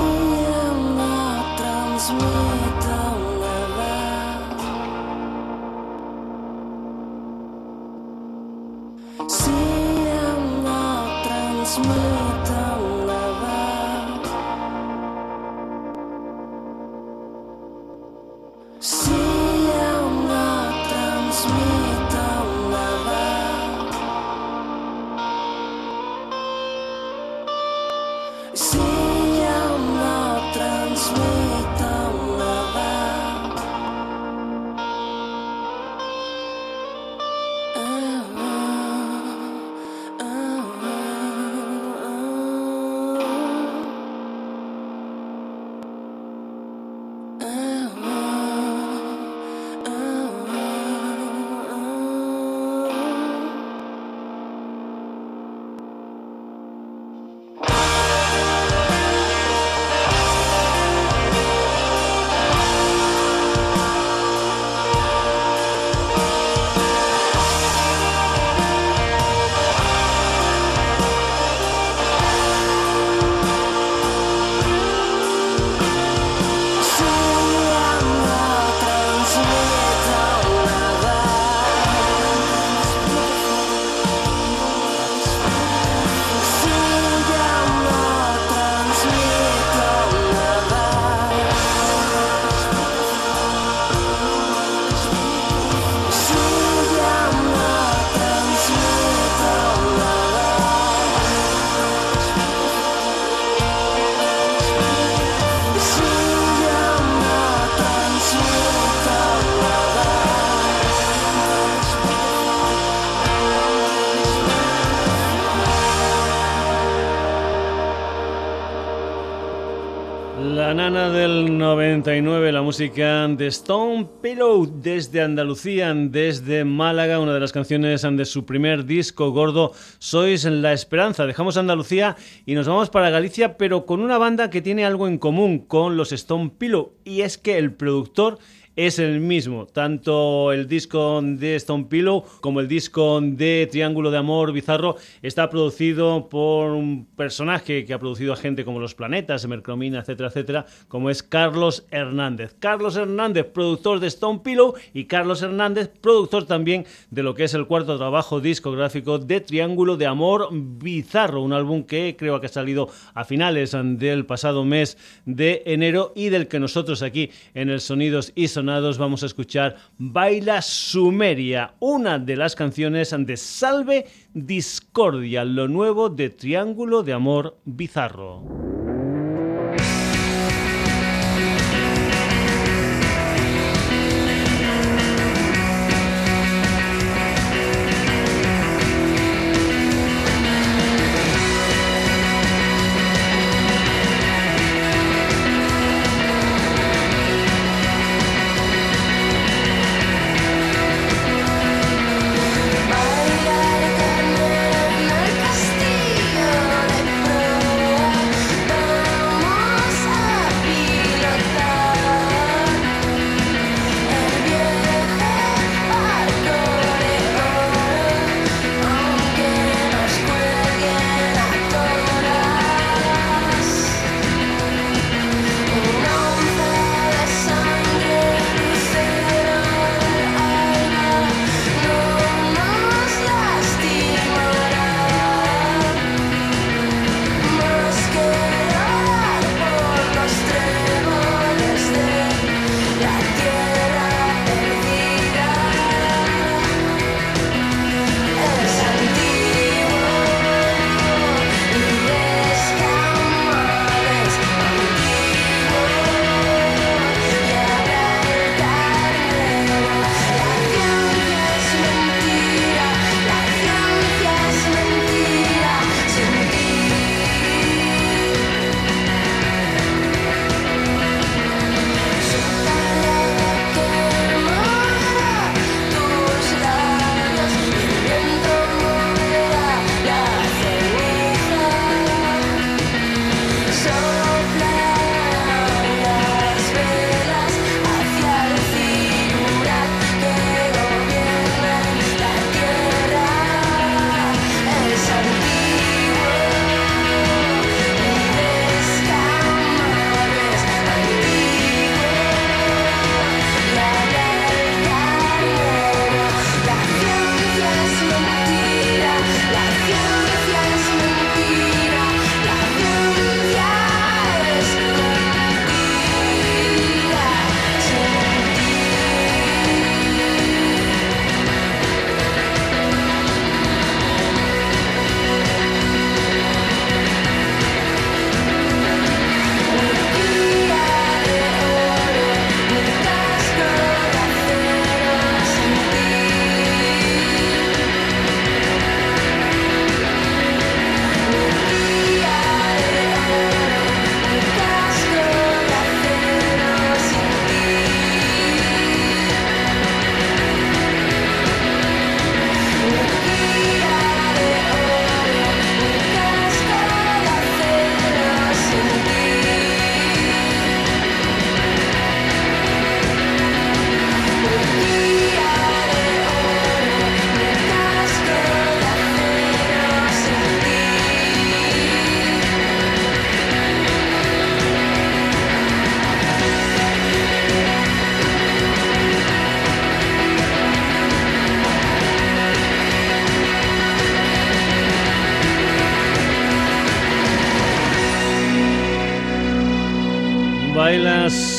la 122.52 122.62
música 122.62 123.28
de 123.28 123.48
Stone 123.48 124.08
Pillow 124.21 124.71
desde 124.84 125.21
Andalucía, 125.21 125.91
desde 125.95 126.63
Málaga, 126.63 127.19
una 127.19 127.34
de 127.34 127.39
las 127.39 127.52
canciones 127.52 128.04
de 128.04 128.26
su 128.26 128.45
primer 128.45 128.86
disco 128.86 129.32
gordo, 129.32 129.71
Sois 129.98 130.45
la 130.45 130.74
Esperanza. 130.74 131.26
Dejamos 131.26 131.58
Andalucía 131.58 132.15
y 132.45 132.54
nos 132.54 132.67
vamos 132.67 132.91
para 132.91 133.10
Galicia, 133.10 133.58
pero 133.58 133.88
con 133.88 134.00
una 134.00 134.19
banda 134.19 134.52
que 134.52 134.62
tiene 134.62 134.86
algo 134.86 135.08
en 135.08 135.17
común 135.17 135.58
con 135.60 135.98
los 135.98 136.12
Stone 136.12 136.52
Pillow, 136.56 136.93
y 137.04 137.21
es 137.21 137.39
que 137.39 137.58
el 137.58 137.74
productor 137.74 138.38
es 138.75 138.99
el 138.99 139.19
mismo. 139.19 139.65
Tanto 139.65 140.51
el 140.51 140.67
disco 140.67 141.21
de 141.23 141.55
Stone 141.55 141.85
Pillow 141.85 142.23
como 142.41 142.59
el 142.59 142.67
disco 142.67 143.21
de 143.21 143.67
Triángulo 143.71 144.11
de 144.11 144.17
Amor 144.17 144.51
Bizarro 144.51 144.97
está 145.21 145.49
producido 145.49 146.27
por 146.29 146.71
un 146.71 147.05
personaje 147.15 147.85
que 147.85 147.93
ha 147.93 147.99
producido 147.99 148.33
a 148.33 148.38
gente 148.38 148.65
como 148.65 148.79
Los 148.79 148.95
Planetas, 148.95 149.47
Mercromina, 149.47 149.99
etcétera, 149.99 150.29
etcétera, 150.29 150.65
como 150.88 151.09
es 151.09 151.23
Carlos 151.23 151.85
Hernández. 151.91 152.55
Carlos 152.59 152.97
Hernández, 152.97 153.45
productor 153.53 153.99
de 153.99 154.07
Stone 154.07 154.41
Pillow 154.43 154.73
y 154.93 155.05
Carlos 155.05 155.41
Hernández, 155.41 155.89
productor 156.01 156.45
también 156.45 156.85
de 157.11 157.23
lo 157.23 157.33
que 157.33 157.45
es 157.45 157.53
el 157.53 157.67
cuarto 157.67 157.97
trabajo 157.97 158.41
discográfico 158.41 159.19
de 159.19 159.41
Triángulo 159.41 159.97
de 159.97 160.07
Amor 160.07 160.49
Bizarro, 160.51 161.41
un 161.41 161.53
álbum 161.53 161.83
que 161.83 162.15
creo 162.17 162.39
que 162.39 162.47
ha 162.47 162.49
salido 162.49 162.89
a 163.13 163.23
finales 163.23 163.75
del 163.75 164.25
pasado 164.25 164.65
mes 164.65 164.97
de 165.25 165.63
enero 165.65 166.11
y 166.15 166.29
del 166.29 166.47
que 166.47 166.59
nosotros 166.59 167.01
aquí 167.01 167.31
en 167.53 167.69
el 167.69 167.79
Sonidos 167.79 168.31
y 168.35 168.47
Sonidos 168.47 168.64
vamos 168.97 169.23
a 169.23 169.28
escuchar 169.28 169.75
Baila 169.97 170.62
Sumeria, 170.62 171.73
una 171.80 172.17
de 172.17 172.36
las 172.36 172.56
canciones 172.56 173.15
de 173.17 173.38
Salve 173.38 174.08
Discordia, 174.34 175.45
lo 175.45 175.67
nuevo 175.67 176.10
de 176.10 176.30
Triángulo 176.32 177.04
de 177.04 177.13
Amor 177.13 177.58
Bizarro. 177.65 178.94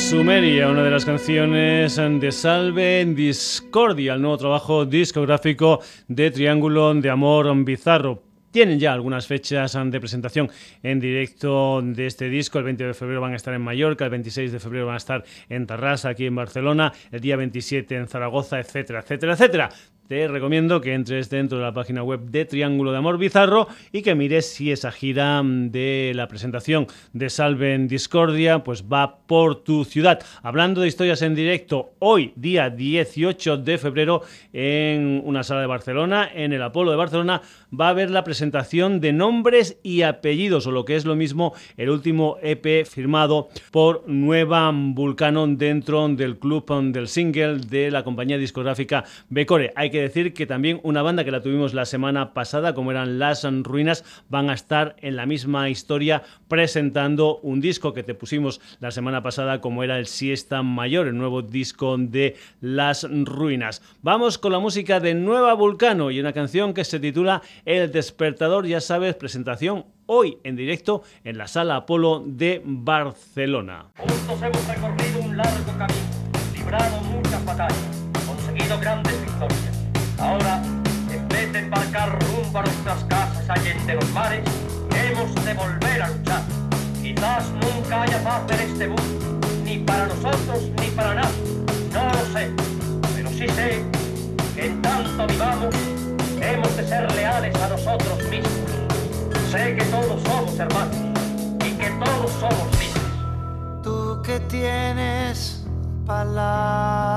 Sumeria, 0.09 0.69
una 0.69 0.83
de 0.83 0.89
las 0.89 1.03
canciones 1.03 1.97
de 1.97 2.31
Salve 2.31 3.03
Discordia, 3.13 4.13
el 4.13 4.21
nuevo 4.21 4.37
trabajo 4.37 4.85
discográfico 4.85 5.81
de 6.07 6.31
Triángulo 6.31 6.93
de 6.93 7.09
Amor 7.09 7.53
Bizarro. 7.65 8.23
Tienen 8.49 8.79
ya 8.79 8.93
algunas 8.93 9.27
fechas 9.27 9.77
de 9.83 9.99
presentación 9.99 10.49
en 10.81 11.01
directo 11.01 11.81
de 11.83 12.07
este 12.07 12.29
disco. 12.29 12.57
El 12.57 12.63
20 12.63 12.85
de 12.85 12.93
febrero 12.93 13.19
van 13.19 13.33
a 13.33 13.35
estar 13.35 13.53
en 13.53 13.61
Mallorca, 13.61 14.05
el 14.05 14.11
26 14.11 14.53
de 14.53 14.59
febrero 14.61 14.85
van 14.85 14.93
a 14.93 14.97
estar 14.97 15.25
en 15.49 15.67
Tarrasa, 15.67 16.07
aquí 16.07 16.25
en 16.25 16.35
Barcelona, 16.35 16.93
el 17.11 17.19
día 17.19 17.35
27 17.35 17.93
en 17.93 18.07
Zaragoza, 18.07 18.61
etcétera, 18.61 19.01
etcétera, 19.01 19.33
etcétera 19.33 19.69
te 20.07 20.27
recomiendo 20.27 20.79
que 20.79 20.93
entres 20.93 21.29
dentro 21.29 21.57
de 21.57 21.65
la 21.65 21.73
página 21.73 22.01
web 22.01 22.21
de 22.21 22.45
Triángulo 22.45 22.91
de 22.91 22.97
Amor 22.97 23.17
Bizarro 23.17 23.67
y 23.91 24.01
que 24.01 24.15
mires 24.15 24.45
si 24.45 24.71
esa 24.71 24.91
gira 24.91 25.41
de 25.43 26.13
la 26.15 26.27
presentación 26.27 26.87
de 27.11 27.29
Salven 27.29 27.87
Discordia 27.87 28.63
pues 28.63 28.85
va 28.85 29.19
por 29.27 29.63
tu 29.63 29.83
ciudad. 29.83 30.19
Hablando 30.43 30.81
de 30.81 30.87
historias 30.87 31.21
en 31.21 31.35
directo, 31.35 31.91
hoy 31.99 32.31
día 32.35 32.69
18 32.69 33.57
de 33.57 33.77
febrero 33.77 34.21
en 34.53 35.21
una 35.25 35.43
sala 35.43 35.61
de 35.61 35.67
Barcelona, 35.67 36.29
en 36.33 36.53
el 36.53 36.63
Apolo 36.63 36.91
de 36.91 36.97
Barcelona, 36.97 37.41
va 37.77 37.87
a 37.87 37.91
haber 37.91 38.09
la 38.09 38.23
presentación 38.23 39.01
de 39.01 39.11
nombres 39.11 39.77
y 39.83 40.03
apellidos, 40.03 40.67
o 40.67 40.71
lo 40.71 40.85
que 40.85 40.95
es 40.95 41.05
lo 41.05 41.15
mismo, 41.15 41.53
el 41.75 41.89
último 41.89 42.37
EP 42.41 42.85
firmado 42.85 43.49
por 43.71 44.07
Nueva 44.07 44.71
Vulcano 44.73 45.47
dentro 45.47 46.07
del 46.07 46.37
club 46.37 46.65
del 46.93 47.07
single 47.07 47.57
de 47.57 47.91
la 47.91 48.03
compañía 48.03 48.37
discográfica 48.37 49.03
Becore. 49.29 49.73
Hay 49.75 49.89
que 49.89 49.96
decir 50.01 50.33
que 50.33 50.45
también 50.45 50.79
una 50.83 51.01
banda 51.01 51.23
que 51.23 51.31
la 51.31 51.41
tuvimos 51.41 51.73
la 51.73 51.85
semana 51.85 52.33
pasada, 52.33 52.73
como 52.73 52.91
eran 52.91 53.19
Las 53.19 53.45
Ruinas, 53.63 54.03
van 54.29 54.49
a 54.49 54.53
estar 54.53 54.95
en 55.01 55.15
la 55.15 55.25
misma 55.25 55.69
historia 55.69 56.23
presentando 56.47 57.37
un 57.37 57.61
disco 57.61 57.93
que 57.93 58.03
te 58.03 58.13
pusimos 58.13 58.61
la 58.79 58.91
semana 58.91 59.23
pasada, 59.23 59.61
como 59.61 59.83
era 59.83 59.99
el 59.99 60.07
Siesta 60.07 60.63
Mayor, 60.63 61.07
el 61.07 61.17
nuevo 61.17 61.41
disco 61.41 61.95
de 61.97 62.35
Las 62.61 63.07
Ruinas. 63.09 63.81
Vamos 64.01 64.37
con 64.37 64.51
la 64.51 64.59
música 64.59 64.99
de 64.99 65.13
Nueva 65.13 65.53
Vulcano 65.53 66.11
y 66.11 66.19
una 66.19 66.33
canción 66.33 66.73
que 66.73 66.83
se 66.83 66.99
titula 66.99 67.41
El 67.65 67.91
Despertador, 67.91 68.65
ya 68.65 68.81
sabes, 68.81 69.15
presentación 69.15 69.85
hoy 70.07 70.39
en 70.43 70.55
directo 70.55 71.03
en 71.23 71.37
la 71.37 71.47
Sala 71.47 71.75
Apolo 71.77 72.23
de 72.25 72.61
Barcelona. 72.65 73.87
Juntos 73.97 74.41
hemos 74.41 74.67
recorrido 74.67 75.19
un 75.19 75.37
largo 75.37 75.77
camino, 75.77 75.99
librado 76.53 77.01
muchas 77.01 77.45
batallas, 77.45 78.03
conseguido 78.25 78.79
grandes 78.79 79.21
victorias. 79.21 79.86
Ahora, 80.19 80.61
en 81.11 81.27
vez 81.29 81.53
de 81.53 81.59
embarcar 81.59 82.17
rumbo 82.19 82.59
a 82.59 82.63
nuestras 82.63 83.03
casas 83.03 83.49
allende 83.49 83.93
los 83.93 84.09
mares, 84.11 84.41
hemos 84.95 85.45
de 85.45 85.53
volver 85.53 86.01
a 86.01 86.09
luchar. 86.09 86.41
Quizás 87.01 87.45
nunca 87.51 88.01
haya 88.01 88.23
paz 88.23 88.41
en 88.49 88.59
este 88.71 88.87
mundo, 88.87 89.39
ni 89.63 89.77
para 89.79 90.07
nosotros 90.07 90.69
ni 90.81 90.87
para 90.87 91.13
nadie. 91.15 91.65
No 91.93 92.05
lo 92.05 92.33
sé, 92.33 92.51
pero 93.15 93.29
sí 93.29 93.47
sé 93.49 93.83
que 94.55 94.65
en 94.65 94.81
tanto 94.81 95.27
vivamos, 95.27 95.75
hemos 96.41 96.77
de 96.77 96.87
ser 96.87 97.11
leales 97.13 97.55
a 97.61 97.69
nosotros 97.69 98.17
mismos. 98.29 98.51
Sé 99.51 99.75
que 99.75 99.85
todos 99.85 100.21
somos 100.23 100.59
hermanos 100.59 100.95
y 101.63 101.71
que 101.71 101.89
todos 102.03 102.31
somos 102.31 102.67
mismos. 102.79 103.83
Tú 103.83 104.21
que 104.23 104.39
tienes 104.41 105.63
palabra 106.05 107.16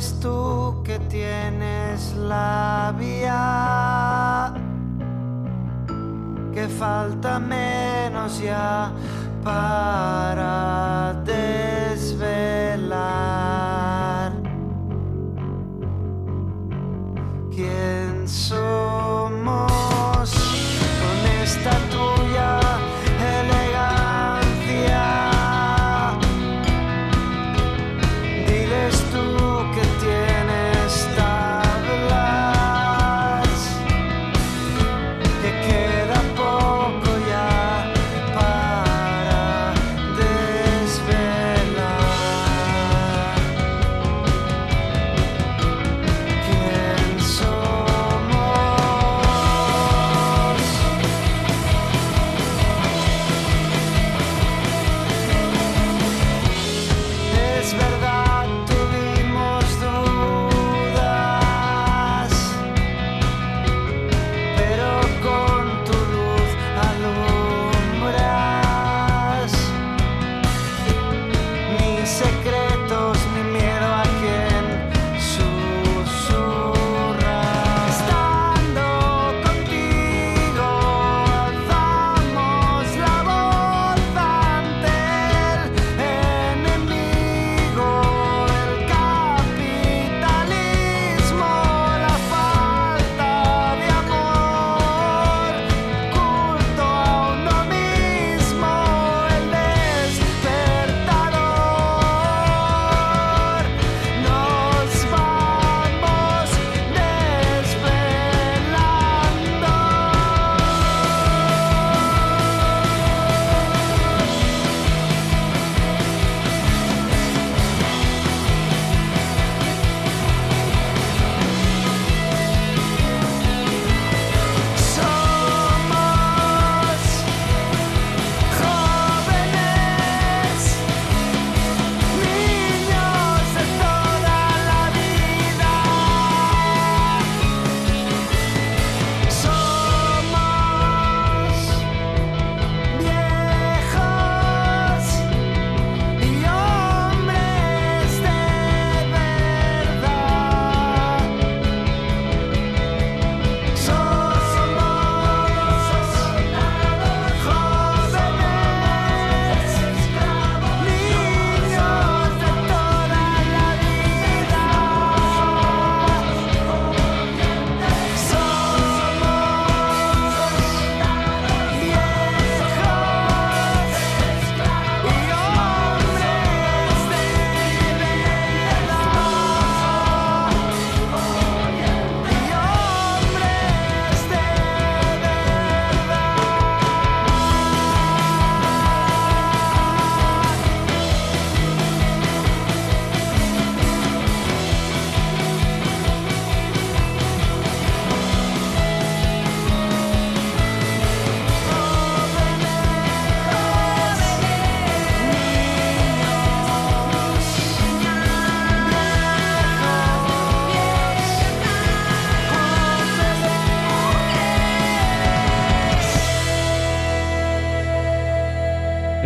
Diles 0.00 0.18
tú 0.18 0.82
que 0.82 0.98
tienes 1.10 2.14
la 2.16 2.94
vía, 2.98 4.54
que 6.54 6.66
falta 6.68 7.38
menos 7.38 8.40
ya 8.40 8.92
para. 9.44 11.22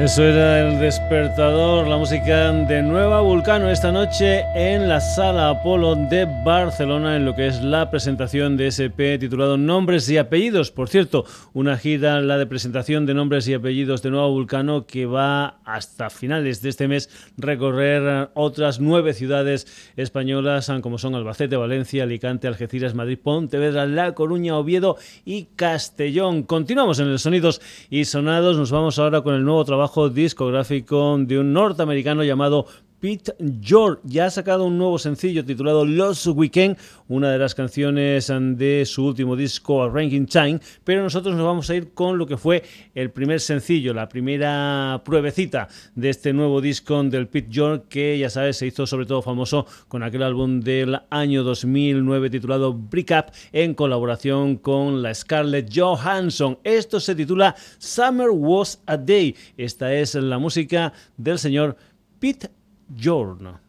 Eso 0.04 0.22
era 0.22 0.60
el 0.60 0.78
despertador, 0.80 1.88
la 1.88 1.96
música 1.96 2.52
de 2.52 2.82
Nueva 2.82 3.22
Vulcano 3.22 3.70
esta 3.70 3.90
noche 3.90 4.44
en 4.54 4.86
la 4.86 5.00
Sala 5.00 5.48
Apolo 5.48 5.94
de 5.94 6.26
Barcelona 6.44 7.16
en 7.16 7.24
lo 7.24 7.34
que 7.34 7.46
es 7.46 7.62
la 7.62 7.90
presentación 7.90 8.58
de 8.58 8.66
SP 8.68 9.16
titulado 9.16 9.56
Nombres 9.56 10.06
y 10.10 10.18
Apellidos. 10.18 10.70
Por 10.70 10.90
cierto, 10.90 11.24
una 11.54 11.78
gira, 11.78 12.20
la 12.20 12.36
de 12.36 12.44
presentación 12.44 13.06
de 13.06 13.14
nombres 13.14 13.48
y 13.48 13.54
apellidos 13.54 14.02
de 14.02 14.10
Nueva 14.10 14.26
Vulcano 14.26 14.84
que 14.84 15.06
va 15.06 15.60
hasta 15.64 16.10
finales 16.10 16.60
de 16.60 16.68
este 16.68 16.86
mes 16.86 17.08
recorrer 17.38 18.28
otras 18.34 18.80
nueve 18.80 19.14
ciudades 19.14 19.66
españolas 19.96 20.70
como 20.82 20.98
son 20.98 21.14
Albacete, 21.14 21.56
Valencia, 21.56 22.02
Alicante, 22.02 22.46
Algeciras, 22.46 22.94
Madrid, 22.94 23.18
Pontevedra, 23.22 23.86
La 23.86 24.12
Coruña, 24.12 24.58
Oviedo 24.58 24.98
y 25.24 25.44
Castellón. 25.56 26.42
Continuamos 26.42 26.98
en 26.98 27.08
el 27.08 27.18
Sonidos 27.18 27.62
y 27.88 28.04
Sonados, 28.04 28.58
nos 28.58 28.70
vamos 28.70 28.98
ahora 28.98 29.22
con 29.22 29.34
el 29.34 29.44
nuevo 29.44 29.64
trabajo 29.64 29.93
discográfico 30.12 31.16
de 31.18 31.38
un 31.38 31.52
norteamericano 31.52 32.24
llamado 32.24 32.66
Pete 33.04 33.34
George 33.60 34.00
ya 34.04 34.24
ha 34.24 34.30
sacado 34.30 34.64
un 34.64 34.78
nuevo 34.78 34.98
sencillo 34.98 35.44
titulado 35.44 35.84
Los 35.84 36.26
Weekend, 36.26 36.78
una 37.06 37.30
de 37.30 37.36
las 37.36 37.54
canciones 37.54 38.32
de 38.32 38.84
su 38.86 39.04
último 39.04 39.36
disco 39.36 39.90
Ranking 39.90 40.24
Time, 40.24 40.58
pero 40.84 41.02
nosotros 41.02 41.36
nos 41.36 41.44
vamos 41.44 41.68
a 41.68 41.74
ir 41.74 41.92
con 41.92 42.16
lo 42.16 42.26
que 42.26 42.38
fue 42.38 42.62
el 42.94 43.10
primer 43.10 43.40
sencillo, 43.40 43.92
la 43.92 44.08
primera 44.08 45.02
pruebecita 45.04 45.68
de 45.94 46.08
este 46.08 46.32
nuevo 46.32 46.62
disco 46.62 47.02
del 47.02 47.28
Pete 47.28 47.50
George 47.52 47.84
que 47.90 48.18
ya 48.18 48.30
sabes 48.30 48.56
se 48.56 48.68
hizo 48.68 48.86
sobre 48.86 49.04
todo 49.04 49.20
famoso 49.20 49.66
con 49.86 50.02
aquel 50.02 50.22
álbum 50.22 50.60
del 50.60 50.98
año 51.10 51.44
2009 51.44 52.30
titulado 52.30 52.72
Break 52.72 53.10
Up 53.10 53.32
en 53.52 53.74
colaboración 53.74 54.56
con 54.56 55.02
la 55.02 55.12
Scarlett 55.12 55.70
Johansson. 55.70 56.58
Esto 56.64 56.98
se 57.00 57.14
titula 57.14 57.54
Summer 57.76 58.30
Was 58.30 58.80
a 58.86 58.96
Day. 58.96 59.36
Esta 59.58 59.92
es 59.92 60.14
la 60.14 60.38
música 60.38 60.94
del 61.18 61.38
señor 61.38 61.76
Pete 62.18 62.63
giorno. 62.86 63.60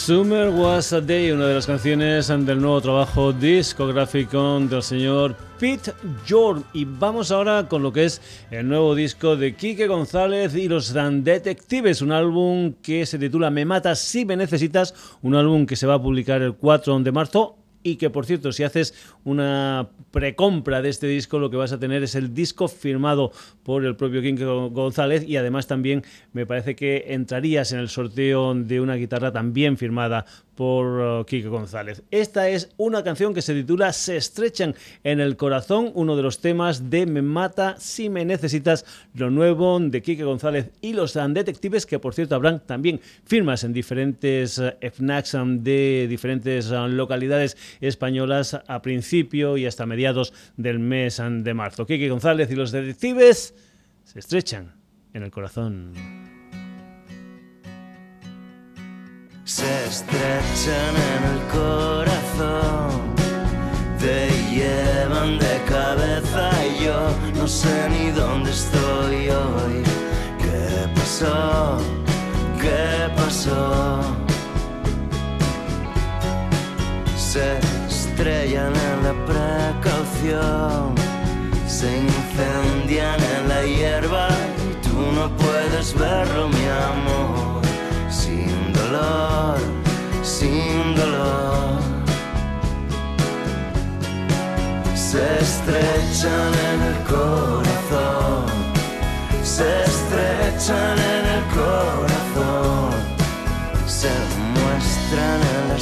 Summer 0.00 0.48
Was 0.48 0.94
a 0.94 1.00
Day, 1.02 1.30
una 1.30 1.46
de 1.46 1.54
las 1.54 1.66
canciones 1.66 2.28
del 2.28 2.58
nuevo 2.58 2.80
trabajo 2.80 3.34
discográfico 3.34 4.58
del 4.58 4.82
señor 4.82 5.36
Pete 5.58 5.92
Jordan. 6.26 6.64
Y 6.72 6.86
vamos 6.86 7.30
ahora 7.30 7.68
con 7.68 7.82
lo 7.82 7.92
que 7.92 8.06
es 8.06 8.22
el 8.50 8.66
nuevo 8.66 8.94
disco 8.94 9.36
de 9.36 9.54
Quique 9.54 9.86
González 9.86 10.54
y 10.54 10.68
los 10.68 10.94
Dan 10.94 11.22
Detectives, 11.22 12.00
un 12.00 12.12
álbum 12.12 12.72
que 12.82 13.04
se 13.04 13.18
titula 13.18 13.50
Me 13.50 13.66
Matas 13.66 13.98
si 13.98 14.24
me 14.24 14.36
necesitas, 14.36 14.94
un 15.20 15.34
álbum 15.34 15.66
que 15.66 15.76
se 15.76 15.86
va 15.86 15.94
a 15.94 16.02
publicar 16.02 16.40
el 16.40 16.54
4 16.54 17.00
de 17.00 17.12
marzo 17.12 17.59
y 17.82 17.96
que 17.96 18.10
por 18.10 18.26
cierto 18.26 18.52
si 18.52 18.64
haces 18.64 18.94
una 19.24 19.88
precompra 20.10 20.82
de 20.82 20.88
este 20.88 21.06
disco 21.06 21.38
lo 21.38 21.50
que 21.50 21.56
vas 21.56 21.72
a 21.72 21.78
tener 21.78 22.02
es 22.02 22.14
el 22.14 22.34
disco 22.34 22.68
firmado 22.68 23.32
por 23.62 23.84
el 23.84 23.96
propio 23.96 24.22
King 24.22 24.36
González 24.72 25.24
y 25.26 25.36
además 25.36 25.66
también 25.66 26.02
me 26.32 26.46
parece 26.46 26.74
que 26.76 27.06
entrarías 27.08 27.72
en 27.72 27.78
el 27.78 27.88
sorteo 27.88 28.54
de 28.54 28.80
una 28.80 28.94
guitarra 28.94 29.32
también 29.32 29.76
firmada 29.76 30.24
por 30.60 31.24
uh, 31.24 31.48
González. 31.48 32.02
Esta 32.10 32.50
es 32.50 32.68
una 32.76 33.02
canción 33.02 33.32
que 33.32 33.40
se 33.40 33.54
titula 33.54 33.94
Se 33.94 34.18
estrechan 34.18 34.74
en 35.04 35.18
el 35.18 35.38
corazón, 35.38 35.90
uno 35.94 36.16
de 36.16 36.22
los 36.22 36.40
temas 36.40 36.90
de 36.90 37.06
Me 37.06 37.22
mata 37.22 37.76
si 37.78 38.10
me 38.10 38.26
necesitas, 38.26 38.84
lo 39.14 39.30
nuevo 39.30 39.80
de 39.80 40.02
Quique 40.02 40.22
González 40.22 40.68
y 40.82 40.92
los 40.92 41.14
detectives, 41.14 41.86
que 41.86 41.98
por 41.98 42.12
cierto 42.12 42.34
habrán 42.34 42.60
también 42.60 43.00
firmas 43.24 43.64
en 43.64 43.72
diferentes 43.72 44.58
uh, 44.58 44.72
FNACs 44.82 45.32
um, 45.32 45.62
de 45.62 46.06
diferentes 46.10 46.70
uh, 46.70 46.88
localidades 46.88 47.56
españolas 47.80 48.60
a 48.66 48.82
principio 48.82 49.56
y 49.56 49.66
hasta 49.66 49.86
mediados 49.86 50.32
del 50.56 50.78
mes 50.78 51.20
de 51.24 51.54
marzo. 51.54 51.86
Quique 51.86 52.08
González 52.08 52.50
y 52.50 52.56
los 52.56 52.72
detectives 52.72 53.54
se 54.04 54.18
estrechan 54.18 54.74
en 55.14 55.22
el 55.22 55.30
corazón. 55.30 55.92
se 59.50 59.84
estrechan 59.86 60.94
en 61.12 61.22
el 61.32 61.40
corazón, 61.58 63.14
te 63.98 64.28
llevan 64.54 65.38
de 65.38 65.60
cabeza 65.68 66.50
y 66.66 66.84
yo 66.84 67.00
no 67.34 67.48
sé 67.48 67.88
ni 67.90 68.10
dónde 68.12 68.50
estoy 68.52 69.28
hoy. 69.28 69.82
¿Qué 70.38 70.88
pasó? 70.94 71.78
¿Qué 72.60 73.12
pasó? 73.16 74.29
Se 77.32 77.58
estrellan 77.88 78.72
en 78.74 79.04
la 79.04 79.14
precaución, 79.24 80.96
se 81.68 81.98
incendian 81.98 83.20
en 83.22 83.48
la 83.48 83.62
hierba 83.62 84.28
y 84.68 84.74
tú 84.84 84.96
no 85.14 85.30
puedes 85.36 85.94
verlo, 85.94 86.48
mi 86.48 86.66
amor. 86.66 87.62
Sin 88.10 88.72
dolor. 90.96 91.78
Se 94.94 95.22
estrechan 95.40 96.52
en 96.72 96.82
el 96.90 96.98
corazón, 97.14 98.46
se 99.44 99.68
estrechan 99.84 100.98
en 101.14 101.24
el 101.36 101.44
corazón, 101.60 102.90
se 103.86 104.10
muestran 104.54 105.40
en 105.52 105.68
la 105.68 105.74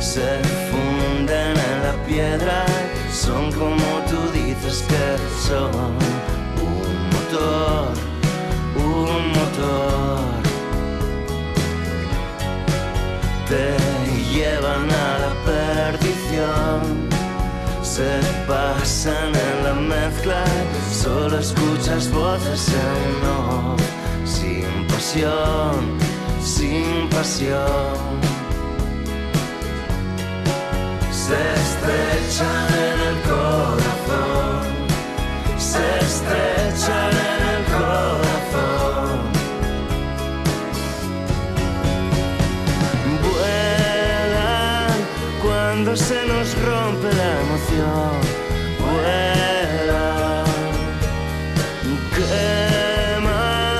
se 0.00 0.40
funden 0.70 1.54
en 1.70 1.82
la 1.86 1.94
piedra, 2.06 2.64
son 3.12 3.52
como 3.52 3.88
tú 4.10 4.18
dices 4.32 4.84
que 4.88 5.16
son 5.46 5.70
un 6.60 7.10
motor, 7.14 7.92
un 8.76 9.28
motor. 9.28 10.40
te 13.50 13.76
llevan 14.32 14.88
a 14.88 15.18
la 15.24 15.32
perdición. 15.44 17.10
Se 17.82 18.20
pasan 18.46 19.32
en 19.34 19.64
la 19.64 19.74
mezcla, 19.74 20.44
solo 20.92 21.38
escuchas 21.38 22.10
voces 22.10 22.68
en 22.68 23.10
no, 23.24 23.76
sin 24.24 24.86
pasión, 24.86 25.98
sin 26.40 27.08
pasión. 27.08 28.19
Se 31.30 31.36
estrechan 31.36 32.70
en 32.90 32.98
el 33.10 33.18
corazón, 33.30 34.62
se 35.58 35.84
estrechan 36.06 37.12
en 37.30 37.40
el 37.54 37.62
corazón. 37.74 39.18
cuando 45.40 45.90
se 45.96 46.26
nos 46.26 46.48
rompe 46.64 47.08
la 47.20 47.30
emoción. 47.42 48.12
Vuela, 48.80 50.44
quema 52.16 53.78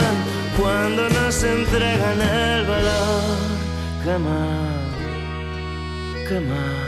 cuando 0.57 1.03
nos 1.09 1.43
entregan 1.43 2.21
el 2.23 2.65
valor. 2.67 3.39
Quema, 4.05 4.41
quema. 6.29 6.80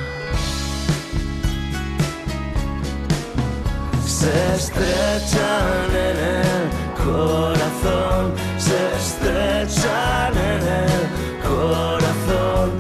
Se 4.23 4.55
estrechan 4.55 5.91
en 5.91 6.17
el 6.17 6.71
corazón, 7.05 8.33
se 8.57 8.79
estrechan 8.95 10.37
en 10.37 10.63
el 10.87 11.03
corazón, 11.43 12.71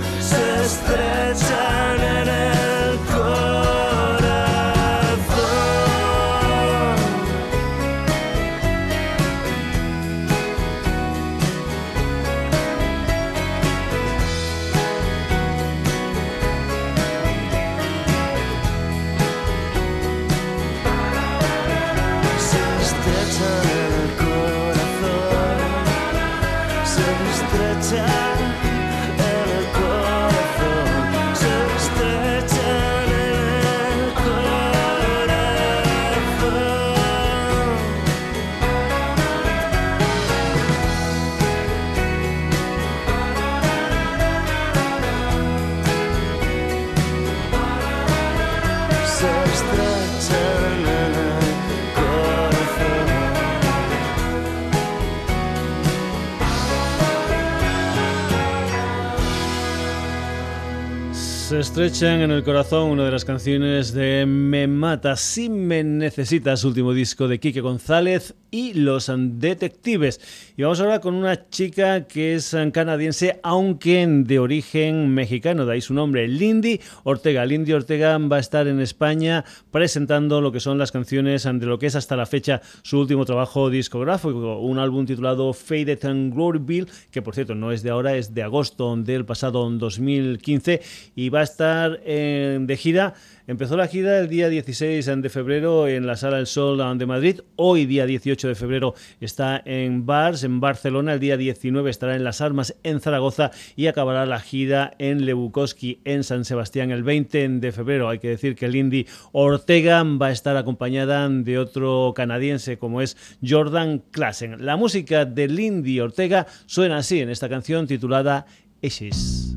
estrechan 61.72 62.20
en 62.20 62.30
el 62.30 62.44
corazón 62.44 62.90
una 62.90 63.06
de 63.06 63.10
las 63.10 63.24
canciones 63.24 63.94
de 63.94 64.26
Me 64.26 64.66
Mata 64.66 65.16
si 65.16 65.48
me 65.48 65.82
necesitas, 65.82 66.64
último 66.64 66.92
disco 66.92 67.28
de 67.28 67.40
Quique 67.40 67.62
González 67.62 68.34
y 68.50 68.74
Los 68.74 69.10
Detectives. 69.16 70.20
Y 70.54 70.62
vamos 70.62 70.80
ahora 70.80 71.00
con 71.00 71.14
una 71.14 71.48
chica 71.48 72.06
que 72.06 72.34
es 72.34 72.54
canadiense, 72.74 73.40
aunque 73.42 74.06
de 74.06 74.38
origen 74.38 75.14
mexicano, 75.14 75.64
de 75.64 75.72
ahí 75.72 75.80
su 75.80 75.94
nombre, 75.94 76.28
Lindy 76.28 76.78
Ortega. 77.04 77.46
Lindy 77.46 77.72
Ortega 77.72 78.18
va 78.18 78.36
a 78.36 78.40
estar 78.40 78.68
en 78.68 78.78
España 78.78 79.42
presentando 79.70 80.42
lo 80.42 80.52
que 80.52 80.60
son 80.60 80.76
las 80.76 80.92
canciones 80.92 81.44
de 81.44 81.66
lo 81.66 81.78
que 81.78 81.86
es 81.86 81.96
hasta 81.96 82.16
la 82.16 82.26
fecha 82.26 82.60
su 82.82 83.00
último 83.00 83.24
trabajo 83.24 83.70
discográfico, 83.70 84.58
un 84.58 84.78
álbum 84.78 85.06
titulado 85.06 85.54
Faded 85.54 86.04
and 86.04 86.34
Gloryville, 86.34 86.88
que 87.10 87.22
por 87.22 87.34
cierto 87.34 87.54
no 87.54 87.72
es 87.72 87.82
de 87.82 87.88
ahora, 87.88 88.14
es 88.14 88.34
de 88.34 88.42
agosto 88.42 88.94
del 88.98 89.24
pasado 89.24 89.70
2015 89.70 90.82
y 91.16 91.30
va 91.30 91.40
a 91.40 91.44
estar 91.44 91.61
eh, 92.04 92.58
de 92.60 92.76
gira 92.76 93.14
Empezó 93.48 93.76
la 93.76 93.88
gira 93.88 94.20
el 94.20 94.28
día 94.28 94.48
16 94.48 95.04
de 95.20 95.28
febrero 95.28 95.88
en 95.88 96.06
la 96.06 96.14
Sala 96.16 96.38
El 96.38 96.46
Sol 96.46 96.96
de 96.96 97.06
Madrid. 97.06 97.40
Hoy, 97.56 97.86
día 97.86 98.06
18 98.06 98.46
de 98.46 98.54
febrero, 98.54 98.94
está 99.20 99.60
en 99.64 100.06
Bars, 100.06 100.44
en 100.44 100.60
Barcelona. 100.60 101.14
El 101.14 101.20
día 101.20 101.36
19 101.36 101.90
estará 101.90 102.14
en 102.14 102.22
Las 102.22 102.40
Armas, 102.40 102.76
en 102.84 103.00
Zaragoza. 103.00 103.50
Y 103.74 103.88
acabará 103.88 104.26
la 104.26 104.38
gira 104.38 104.94
en 104.98 105.26
Lebukoski, 105.26 106.00
en 106.04 106.22
San 106.22 106.44
Sebastián, 106.44 106.92
el 106.92 107.02
20 107.02 107.48
de 107.48 107.72
febrero. 107.72 108.08
Hay 108.08 108.20
que 108.20 108.28
decir 108.28 108.54
que 108.54 108.68
Lindy 108.68 109.08
Ortega 109.32 110.04
va 110.04 110.28
a 110.28 110.32
estar 110.32 110.56
acompañada 110.56 111.28
de 111.28 111.58
otro 111.58 112.12
canadiense 112.14 112.78
como 112.78 113.02
es 113.02 113.16
Jordan 113.44 114.04
Klassen. 114.12 114.64
La 114.64 114.76
música 114.76 115.24
de 115.24 115.48
Lindy 115.48 115.98
Ortega 115.98 116.46
suena 116.66 116.98
así 116.98 117.18
en 117.18 117.28
esta 117.28 117.48
canción 117.48 117.88
titulada 117.88 118.46
Ashes. 118.84 119.56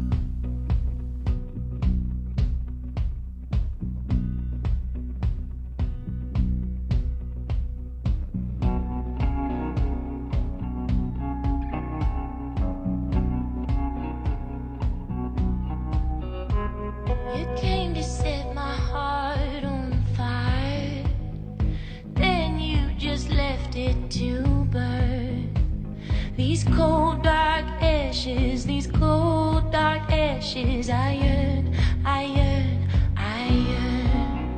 wishes. 30.56 30.90
I 30.90 31.12
yearn, 31.14 31.76
I 32.06 32.24
yearn, 32.24 32.88
I 33.18 33.48
yearn. 33.70 34.52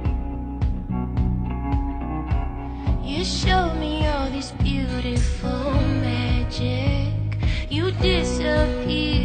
You 3.04 3.24
show 3.24 3.74
me 3.76 4.06
all 4.08 4.30
this 4.30 4.52
beautiful 4.52 5.72
magic. 6.02 7.14
You 7.70 7.92
disappear. 7.92 9.17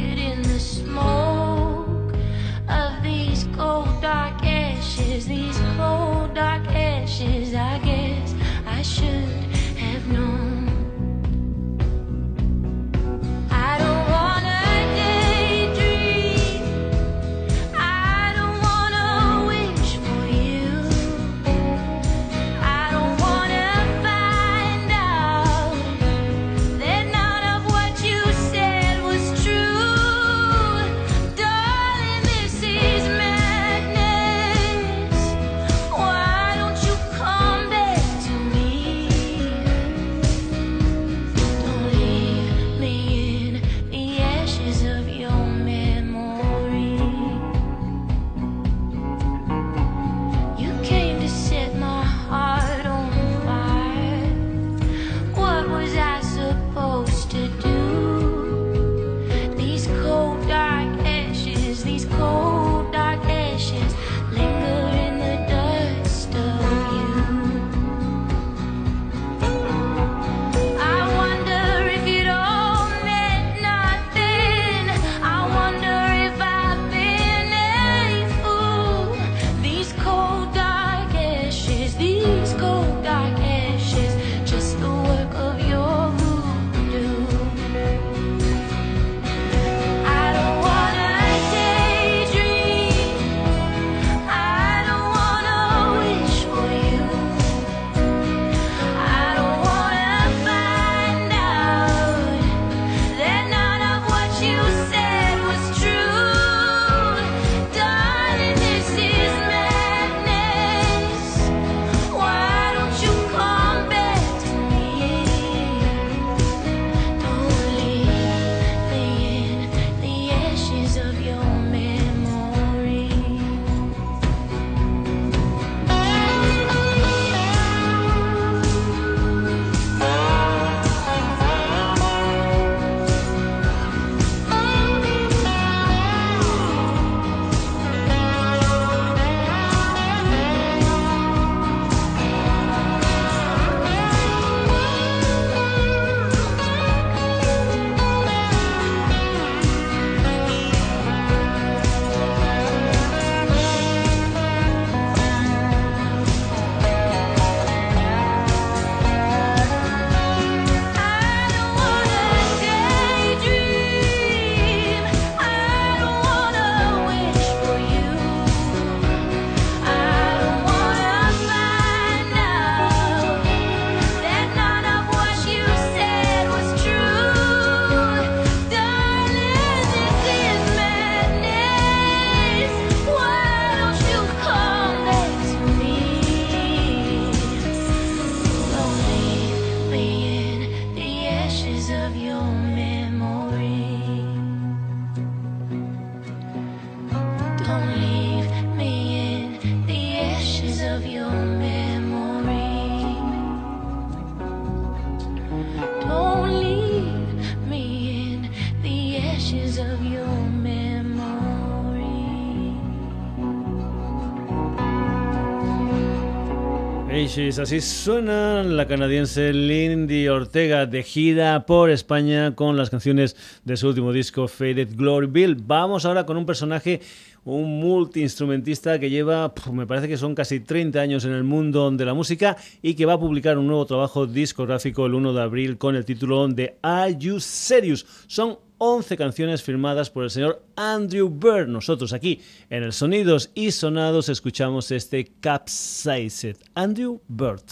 Así 217.32 217.80
suena 217.80 218.62
la 218.62 218.86
canadiense 218.86 219.54
Lindy 219.54 220.28
Ortega 220.28 220.84
de 220.84 221.02
gira 221.02 221.64
por 221.64 221.88
España 221.88 222.54
con 222.54 222.76
las 222.76 222.90
canciones 222.90 223.36
de 223.64 223.78
su 223.78 223.88
último 223.88 224.12
disco 224.12 224.48
Faded 224.48 224.90
Glory 224.94 225.28
Bill. 225.28 225.54
Vamos 225.54 226.04
ahora 226.04 226.26
con 226.26 226.36
un 226.36 226.44
personaje 226.44 227.00
un 227.44 227.80
multiinstrumentista 227.80 228.98
que 228.98 229.08
lleva, 229.08 229.54
me 229.72 229.86
parece 229.86 230.08
que 230.08 230.18
son 230.18 230.34
casi 230.34 230.60
30 230.60 231.00
años 231.00 231.24
en 231.24 231.32
el 231.32 231.42
mundo 231.42 231.90
de 231.90 232.04
la 232.04 232.12
música 232.12 232.58
y 232.82 232.94
que 232.94 233.06
va 233.06 233.14
a 233.14 233.18
publicar 233.18 233.56
un 233.56 233.66
nuevo 233.66 233.86
trabajo 233.86 234.26
discográfico 234.26 235.06
el 235.06 235.14
1 235.14 235.32
de 235.32 235.40
abril 235.40 235.78
con 235.78 235.96
el 235.96 236.04
título 236.04 236.46
de 236.48 236.76
Are 236.82 237.16
You 237.18 237.40
Serious? 237.40 238.04
Son 238.26 238.58
11 238.84 239.16
canciones 239.16 239.62
firmadas 239.62 240.10
por 240.10 240.24
el 240.24 240.30
señor 240.30 240.60
Andrew 240.74 241.28
Bird. 241.28 241.68
Nosotros 241.68 242.12
aquí 242.12 242.40
en 242.68 242.82
el 242.82 242.92
Sonidos 242.92 243.52
y 243.54 243.70
Sonados 243.70 244.28
escuchamos 244.28 244.90
este 244.90 245.30
Capsized. 245.40 246.56
Andrew 246.74 247.20
Bird. 247.28 247.62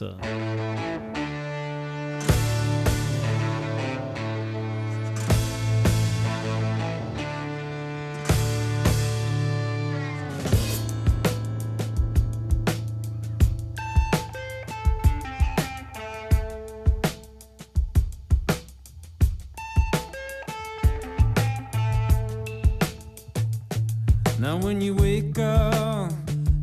When 24.62 24.82
you 24.82 24.94
wake 24.94 25.38
up, 25.38 26.12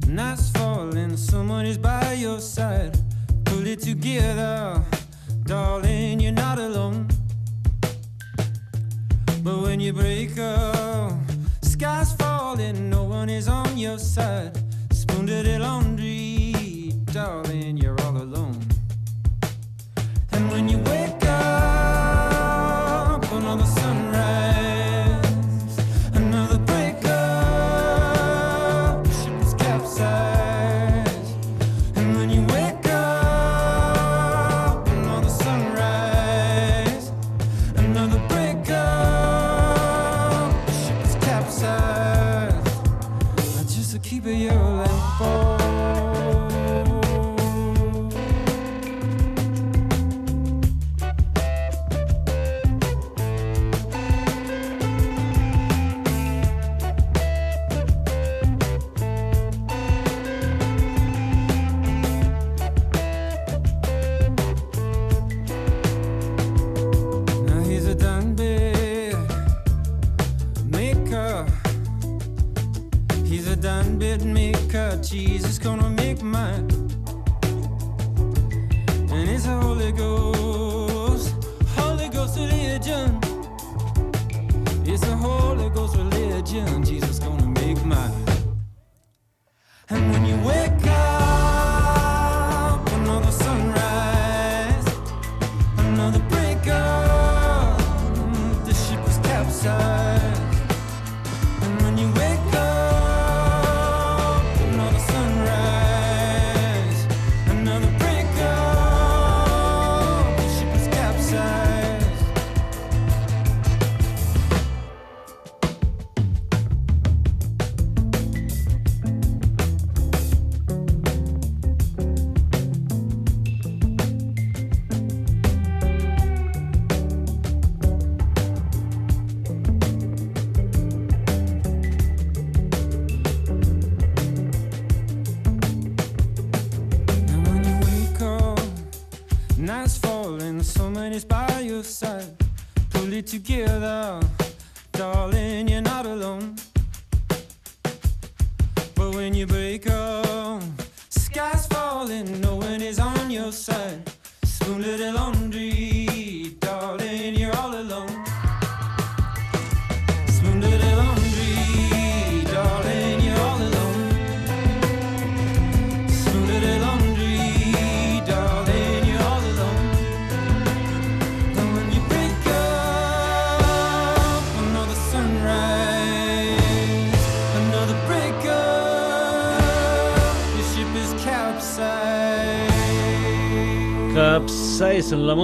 night's 0.08 0.52
falling, 0.52 1.18
someone 1.18 1.66
is 1.66 1.80
by 1.80 2.14
your 2.14 2.40
side. 2.40 2.96
Pull 3.46 3.66
it 3.66 3.82
together, 3.82 4.82
darling, 5.44 6.20
you're 6.20 6.32
not 6.32 6.60
alone. 6.60 7.08
But 9.44 9.62
when 9.62 9.80
you 9.80 9.94
break 9.94 10.38
up, 10.38 11.14
sky's 11.62 12.14
falling, 12.14 12.90
no 12.90 13.04
one 13.04 13.30
is 13.30 13.48
on 13.48 13.78
your 13.78 13.98
side. 13.98 14.56
Spoon 14.92 15.26
the 15.26 15.58
laundry, 15.60 16.94
darling, 17.06 17.78
you're 17.78 17.96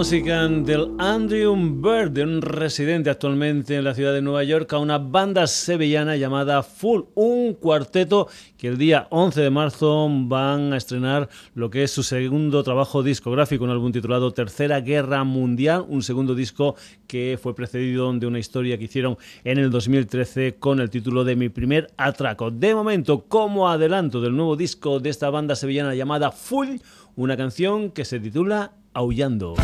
música 0.04 0.46
del 0.50 0.92
Andrew 0.98 1.56
Bird, 1.56 2.12
de 2.12 2.24
un 2.24 2.42
residente 2.42 3.10
actualmente 3.10 3.78
en 3.78 3.86
la 3.86 3.96
ciudad 3.96 4.12
de 4.12 4.22
Nueva 4.22 4.44
York, 4.44 4.74
a 4.74 4.80
una 4.80 4.98
banda 4.98 5.48
sevillana 5.48 6.18
llamada 6.18 6.62
Full, 6.62 7.04
un 7.16 7.54
cuarteto 7.54 8.28
que 8.58 8.68
el 8.68 8.78
día 8.78 9.08
11 9.12 9.40
de 9.40 9.50
marzo 9.50 10.10
van 10.12 10.74
a 10.74 10.78
estrenar 10.78 11.30
lo 11.56 11.70
que 11.70 11.84
es 11.84 11.92
su 11.92 12.04
segundo 12.04 12.64
trabajo 12.64 13.02
discográfico, 13.02 13.64
un 13.64 13.70
álbum 13.70 13.94
titulado 13.94 14.34
Tercera 14.34 14.82
Guerra 14.82 15.24
Mundial, 15.24 15.86
un 15.88 16.04
segundo 16.04 16.36
disco 16.36 16.76
que 17.08 17.40
fue 17.42 17.56
precedido 17.56 18.12
de 18.12 18.28
una 18.28 18.40
historia 18.40 18.78
que 18.78 18.84
hicieron 18.84 19.18
en 19.46 19.58
el 19.58 19.72
2013 19.72 20.56
con 20.56 20.82
el 20.82 20.90
título 20.90 21.24
de 21.24 21.38
Mi 21.38 21.48
primer 21.48 21.94
atraco. 21.96 22.52
De 22.52 22.76
momento, 22.76 23.24
como 23.30 23.70
adelanto 23.70 24.20
del 24.20 24.36
nuevo 24.36 24.58
disco 24.58 25.00
de 25.00 25.10
esta 25.10 25.30
banda 25.30 25.56
sevillana 25.56 25.96
llamada 25.96 26.34
Full, 26.34 26.80
una 27.16 27.38
canción 27.38 27.90
que 27.92 28.04
se 28.04 28.20
titula 28.20 28.74
Aullando. 28.94 29.56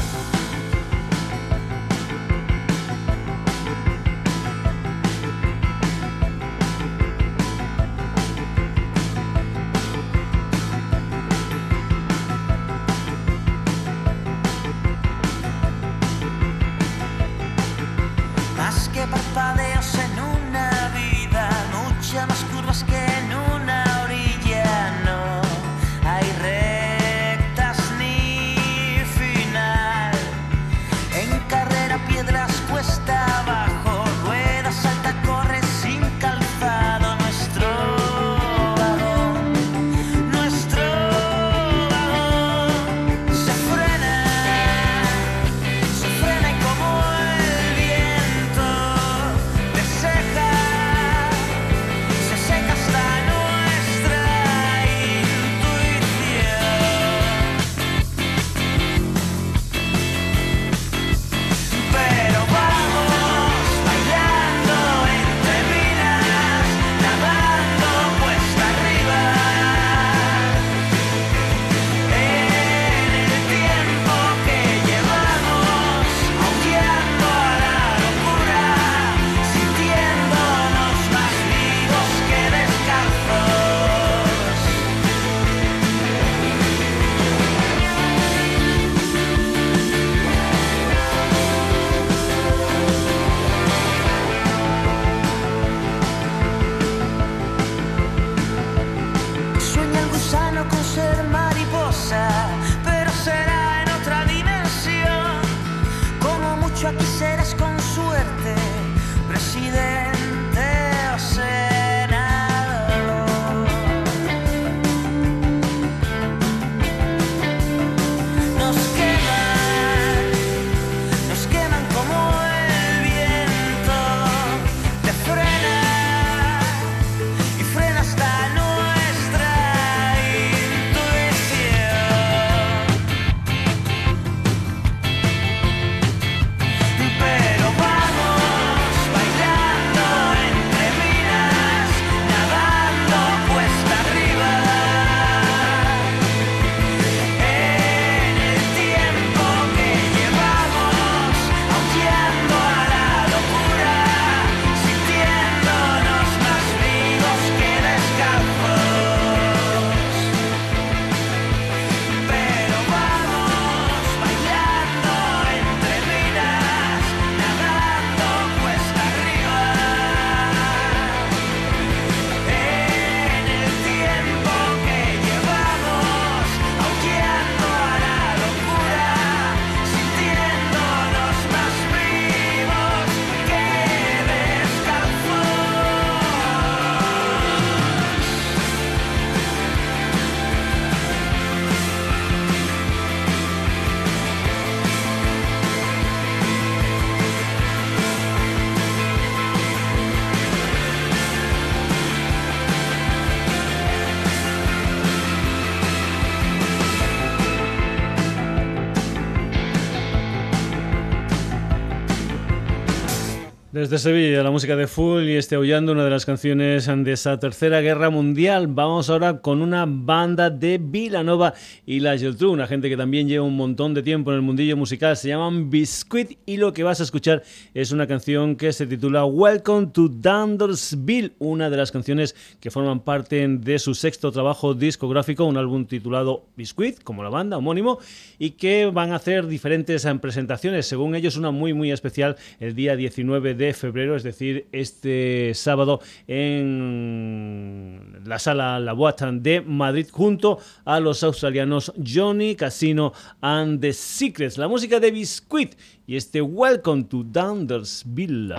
Desde 213.79 213.97
Sevilla, 213.97 214.43
la 214.43 214.51
música 214.51 214.75
de 214.75 214.87
Full 214.87 215.23
y 215.23 215.37
este 215.37 215.55
aullando 215.55 215.93
una 215.93 216.03
de 216.03 216.09
las 216.09 216.25
canciones 216.25 216.85
de 216.85 217.11
esa 217.13 217.39
tercera 217.39 217.79
guerra 217.79 218.09
mundial. 218.09 218.67
Vamos 218.67 219.09
ahora 219.09 219.39
con 219.39 219.61
una 219.61 219.85
banda 219.87 220.49
de 220.49 220.77
Villanova 220.77 221.53
y 221.85 222.01
la 222.01 222.17
Geltrú, 222.17 222.51
una 222.51 222.67
gente 222.67 222.89
que 222.89 222.97
también 222.97 223.29
lleva 223.29 223.45
un 223.45 223.55
montón 223.55 223.93
de 223.93 224.03
tiempo 224.03 224.31
en 224.31 224.35
el 224.35 224.41
mundillo 224.41 224.75
musical. 224.75 225.15
Se 225.15 225.29
llaman 225.29 225.69
Biscuit 225.69 226.37
y 226.45 226.57
lo 226.57 226.73
que 226.73 226.83
vas 226.83 226.99
a 226.99 227.03
escuchar 227.03 227.41
es 227.73 227.93
una 227.93 228.05
canción 228.05 228.57
que 228.57 228.73
se 228.73 228.85
titula 228.85 229.23
Welcome 229.23 229.91
to 229.93 230.09
Dundersville, 230.09 231.31
una 231.39 231.69
de 231.69 231.77
las 231.77 231.93
canciones 231.93 232.35
que 232.59 232.71
forman 232.71 232.99
parte 232.99 233.47
de 233.47 233.79
su 233.79 233.95
sexto 233.95 234.29
trabajo 234.33 234.73
discográfico, 234.73 235.45
un 235.45 235.55
álbum 235.55 235.85
titulado 235.85 236.47
Biscuit, 236.57 237.01
como 237.01 237.23
la 237.23 237.29
banda, 237.29 237.55
homónimo, 237.55 237.99
y 238.39 238.51
que 238.51 238.87
van 238.87 239.13
a 239.13 239.15
hacer 239.15 239.47
diferentes 239.47 240.05
presentaciones. 240.21 240.85
Según 240.85 241.15
ellos, 241.15 241.37
una 241.37 241.51
muy, 241.51 241.71
muy 241.71 241.93
especial 241.93 242.35
el 242.59 242.75
día 242.75 242.97
19 242.97 243.53
de 243.53 243.68
febrero, 243.73 244.15
es 244.15 244.23
decir, 244.23 244.67
este 244.71 245.51
sábado 245.53 246.01
en 246.27 248.21
la 248.25 248.39
sala 248.39 248.79
La 248.79 248.93
Boata 248.93 249.31
de 249.31 249.61
Madrid 249.61 250.07
junto 250.11 250.59
a 250.85 250.99
los 250.99 251.23
australianos 251.23 251.93
Johnny 252.05 252.55
Casino 252.55 253.13
and 253.41 253.81
the 253.81 253.93
Secrets, 253.93 254.57
la 254.57 254.67
música 254.67 254.99
de 254.99 255.11
Biscuit 255.11 255.75
y 256.07 256.15
este 256.15 256.41
Welcome 256.41 257.03
to 257.03 257.23
Dundersville. 257.23 258.55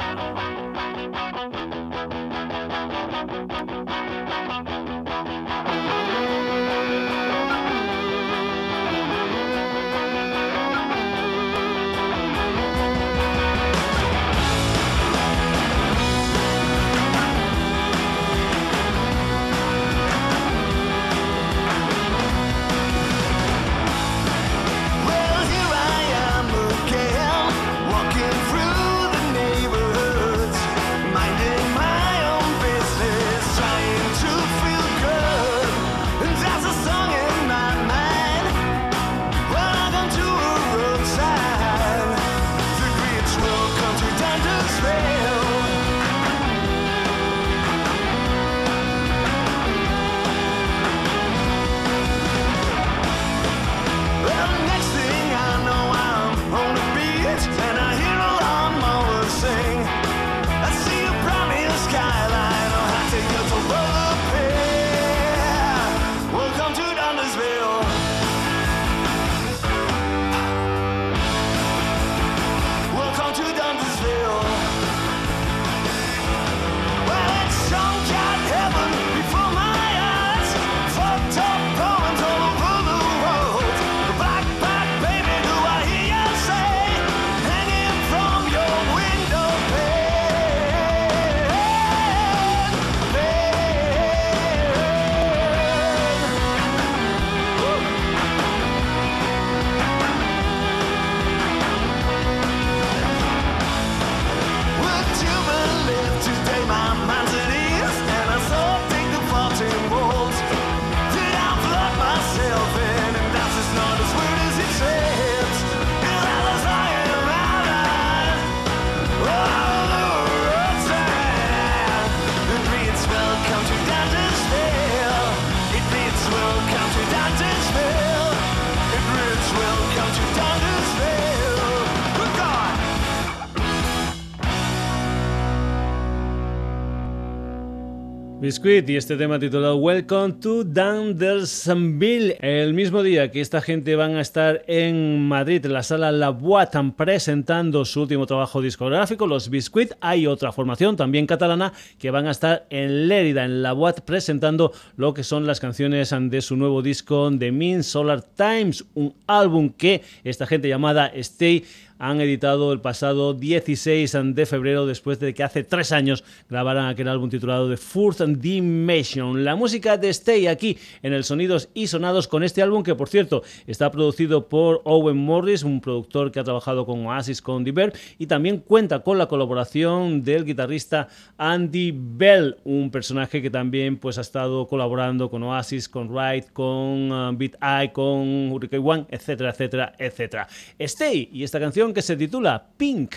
Y 138.53 138.97
este 138.97 139.17
tema 139.17 139.39
titulado 139.39 139.77
Welcome 139.77 140.33
to 140.41 140.65
Dundersonville. 140.65 142.37
El 142.41 142.75
mismo 142.75 143.05
día 143.05 143.31
que 143.31 143.41
esta 143.41 143.61
gente 143.61 143.95
van 143.95 144.17
a 144.17 144.21
estar 144.23 144.65
en 144.67 145.29
Madrid, 145.29 145.65
en 145.65 145.73
la 145.73 145.85
sala 145.85 146.11
La 146.11 146.31
Boatan, 146.31 146.97
presentando 146.97 147.85
su 147.85 148.03
último 148.03 148.27
trabajo 148.27 148.61
discográfico, 148.61 149.29
los 149.29 149.51
Biscuit, 149.51 149.93
hay 150.01 150.27
otra 150.27 150.51
formación 150.51 150.97
también 150.97 151.29
catalana 151.29 151.73
que 151.97 152.11
van 152.11 152.27
a 152.27 152.33
estar 152.33 152.67
en 152.71 153.07
Lérida, 153.07 153.45
en 153.45 153.63
La 153.63 153.73
Boat, 153.73 154.01
presentando 154.01 154.73
lo 154.97 155.15
que 155.15 155.23
son 155.23 155.47
las 155.47 155.61
canciones 155.61 156.13
de 156.13 156.41
su 156.41 156.57
nuevo 156.57 156.83
disco 156.83 157.31
The 157.39 157.53
Mean 157.53 157.85
Solar 157.85 158.21
Times, 158.21 158.85
un 158.95 159.15
álbum 159.29 159.71
que 159.71 160.03
esta 160.25 160.49
gente 160.49 160.69
llamada 160.69 161.07
Stay 161.15 161.65
han 162.01 162.21
editado 162.21 162.73
el 162.73 162.81
pasado 162.81 163.35
16 163.35 164.17
de 164.35 164.47
febrero 164.47 164.87
después 164.87 165.21
de 165.21 165.35
que 165.35 165.45
hace 165.45 165.63
tres 165.65 165.93
años 165.93 166.25
grabaran 166.49 166.87
aquel 166.87 167.09
álbum 167.09 167.29
titulado 167.29 167.69
The 167.69 167.77
Fourth 167.77 168.23
Dimension. 168.23 169.45
La 169.45 169.55
música 169.55 169.99
de 169.99 170.09
Stay 170.09 170.47
aquí 170.47 170.79
en 171.03 171.13
el 171.13 171.25
Sonidos 171.25 171.69
y 171.75 171.89
Sonados 171.89 172.27
con 172.27 172.43
este 172.43 172.63
álbum 172.63 172.83
que 172.83 172.95
por 172.95 173.11
cierto 173.11 173.43
está 173.67 173.91
producido 173.91 174.49
por 174.49 174.81
Owen 174.85 175.19
Morris, 175.19 175.63
un 175.63 175.83
productor 175.83 176.33
que 176.33 176.41
ha 176.41 176.45
trabajado 176.45 176.87
con 176.87 177.05
Oasis, 177.05 177.43
con 177.43 177.65
Diver 177.65 177.93
y 178.19 178.27
también 178.27 178.59
cuenta 178.59 179.01
con 179.01 179.19
la 179.19 179.27
colaboración 179.27 180.25
del 180.25 180.47
guitarrista 180.47 181.09
Andy 181.37 181.93
Bell, 181.95 182.57
un 182.65 182.91
personaje 182.91 183.43
que 183.43 183.51
también 183.51 183.99
pues 183.99 184.17
ha 184.17 184.23
estado 184.23 184.67
colaborando 184.67 185.31
con 185.31 185.43
Oasis, 185.43 185.87
con 185.87 186.09
Wright, 186.09 186.47
con 186.55 187.13
uh, 187.13 187.37
Beat 187.37 187.57
Eye, 187.61 187.93
con 187.93 188.51
Hurricane 188.51 188.83
One, 188.83 189.07
etcétera, 189.11 189.51
etcétera, 189.51 189.93
etcétera. 189.99 190.49
Stay 190.79 191.29
y 191.31 191.45
esta 191.45 191.61
canción 191.61 191.90
que 191.95 192.03
se 192.03 192.17
titula 192.17 192.67
Pink 192.77 193.17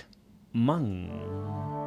Man. 0.54 1.83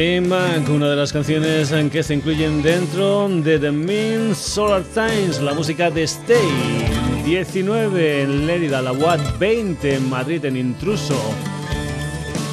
Theme, 0.00 0.34
una 0.70 0.88
de 0.88 0.96
las 0.96 1.12
canciones 1.12 1.72
en 1.72 1.90
que 1.90 2.02
se 2.02 2.14
incluyen 2.14 2.62
dentro 2.62 3.28
de 3.28 3.58
The 3.58 3.70
Mean 3.70 4.34
Solar 4.34 4.82
Times, 4.94 5.42
la 5.42 5.52
música 5.52 5.90
de 5.90 6.04
Stay. 6.04 6.38
19 7.26 8.22
en 8.22 8.46
Lérida, 8.46 8.80
la 8.80 8.92
Watt 8.92 9.20
20 9.38 9.96
en 9.96 10.08
Madrid 10.08 10.42
en 10.46 10.56
Intruso. 10.56 11.20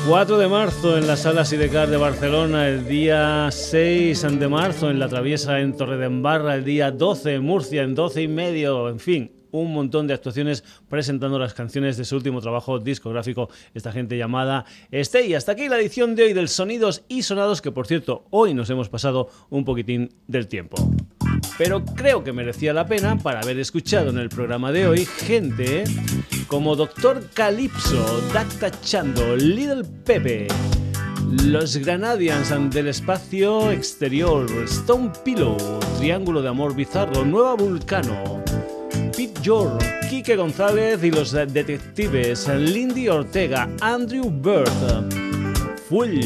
4 0.10 0.38
de 0.38 0.48
marzo 0.50 0.98
en 0.98 1.08
la 1.08 1.16
Sala 1.16 1.46
Sidecar 1.46 1.88
de 1.88 1.96
Barcelona, 1.96 2.68
el 2.68 2.86
día 2.86 3.48
6 3.50 4.26
de 4.38 4.48
marzo 4.50 4.90
en 4.90 5.00
la 5.00 5.08
Traviesa 5.08 5.62
en 5.62 5.78
Torredembarra, 5.78 6.56
el 6.56 6.66
día 6.66 6.92
12 6.92 7.36
en 7.36 7.44
Murcia, 7.44 7.84
en 7.84 7.96
12 7.96 8.24
y 8.24 8.28
medio, 8.28 8.90
en 8.90 9.00
fin, 9.00 9.37
un 9.62 9.74
montón 9.74 10.08
de 10.08 10.14
actuaciones 10.14 10.64
presentando 10.90 11.40
las 11.40 11.54
canciones 11.54 11.98
de 11.98 12.06
su 12.06 12.16
último 12.16 12.42
trabajo 12.42 12.80
discográfico, 12.80 13.50
esta 13.74 13.92
gente 13.92 14.18
llamada 14.18 14.66
Este. 14.92 15.26
Y 15.26 15.34
hasta 15.34 15.54
aquí 15.54 15.70
la 15.70 15.78
edición 15.78 16.16
de 16.16 16.24
hoy 16.24 16.34
del 16.34 16.50
Sonidos 16.50 17.04
y 17.08 17.24
Sonados, 17.24 17.62
que 17.62 17.72
por 17.72 17.88
cierto, 17.88 18.26
hoy 18.30 18.54
nos 18.54 18.70
hemos 18.70 18.90
pasado 18.90 19.30
un 19.50 19.66
poquitín 19.66 20.10
del 20.28 20.48
tiempo. 20.48 20.78
Pero 21.58 21.84
creo 21.84 22.24
que 22.24 22.34
merecía 22.34 22.74
la 22.74 22.86
pena 22.86 23.18
para 23.18 23.40
haber 23.40 23.60
escuchado 23.60 24.10
en 24.10 24.18
el 24.18 24.30
programa 24.30 24.72
de 24.72 24.88
hoy 24.88 25.06
gente 25.06 25.84
como 26.48 26.76
Doctor 26.76 27.30
Calypso, 27.34 28.22
Dacta 28.34 28.72
Chando, 28.82 29.36
Little 29.36 29.84
Pepe. 30.06 30.48
Los 31.44 31.76
Granadians 31.76 32.54
del 32.72 32.88
espacio 32.88 33.72
exterior, 33.72 34.50
Stone 34.64 35.12
Pillow, 35.26 35.58
Triángulo 35.98 36.42
de 36.42 36.48
Amor 36.48 36.74
Bizarro, 36.74 37.26
Nueva 37.26 37.56
Vulcano, 37.56 38.42
Pete 39.18 39.42
Jor, 39.44 39.78
Quique 40.12 40.36
González 40.36 41.04
y 41.04 41.10
los 41.10 41.32
detectives 41.32 42.48
Lindy 42.48 43.10
Ortega, 43.10 43.68
Andrew 43.82 44.30
Bird, 44.30 44.70
Full, 45.90 46.20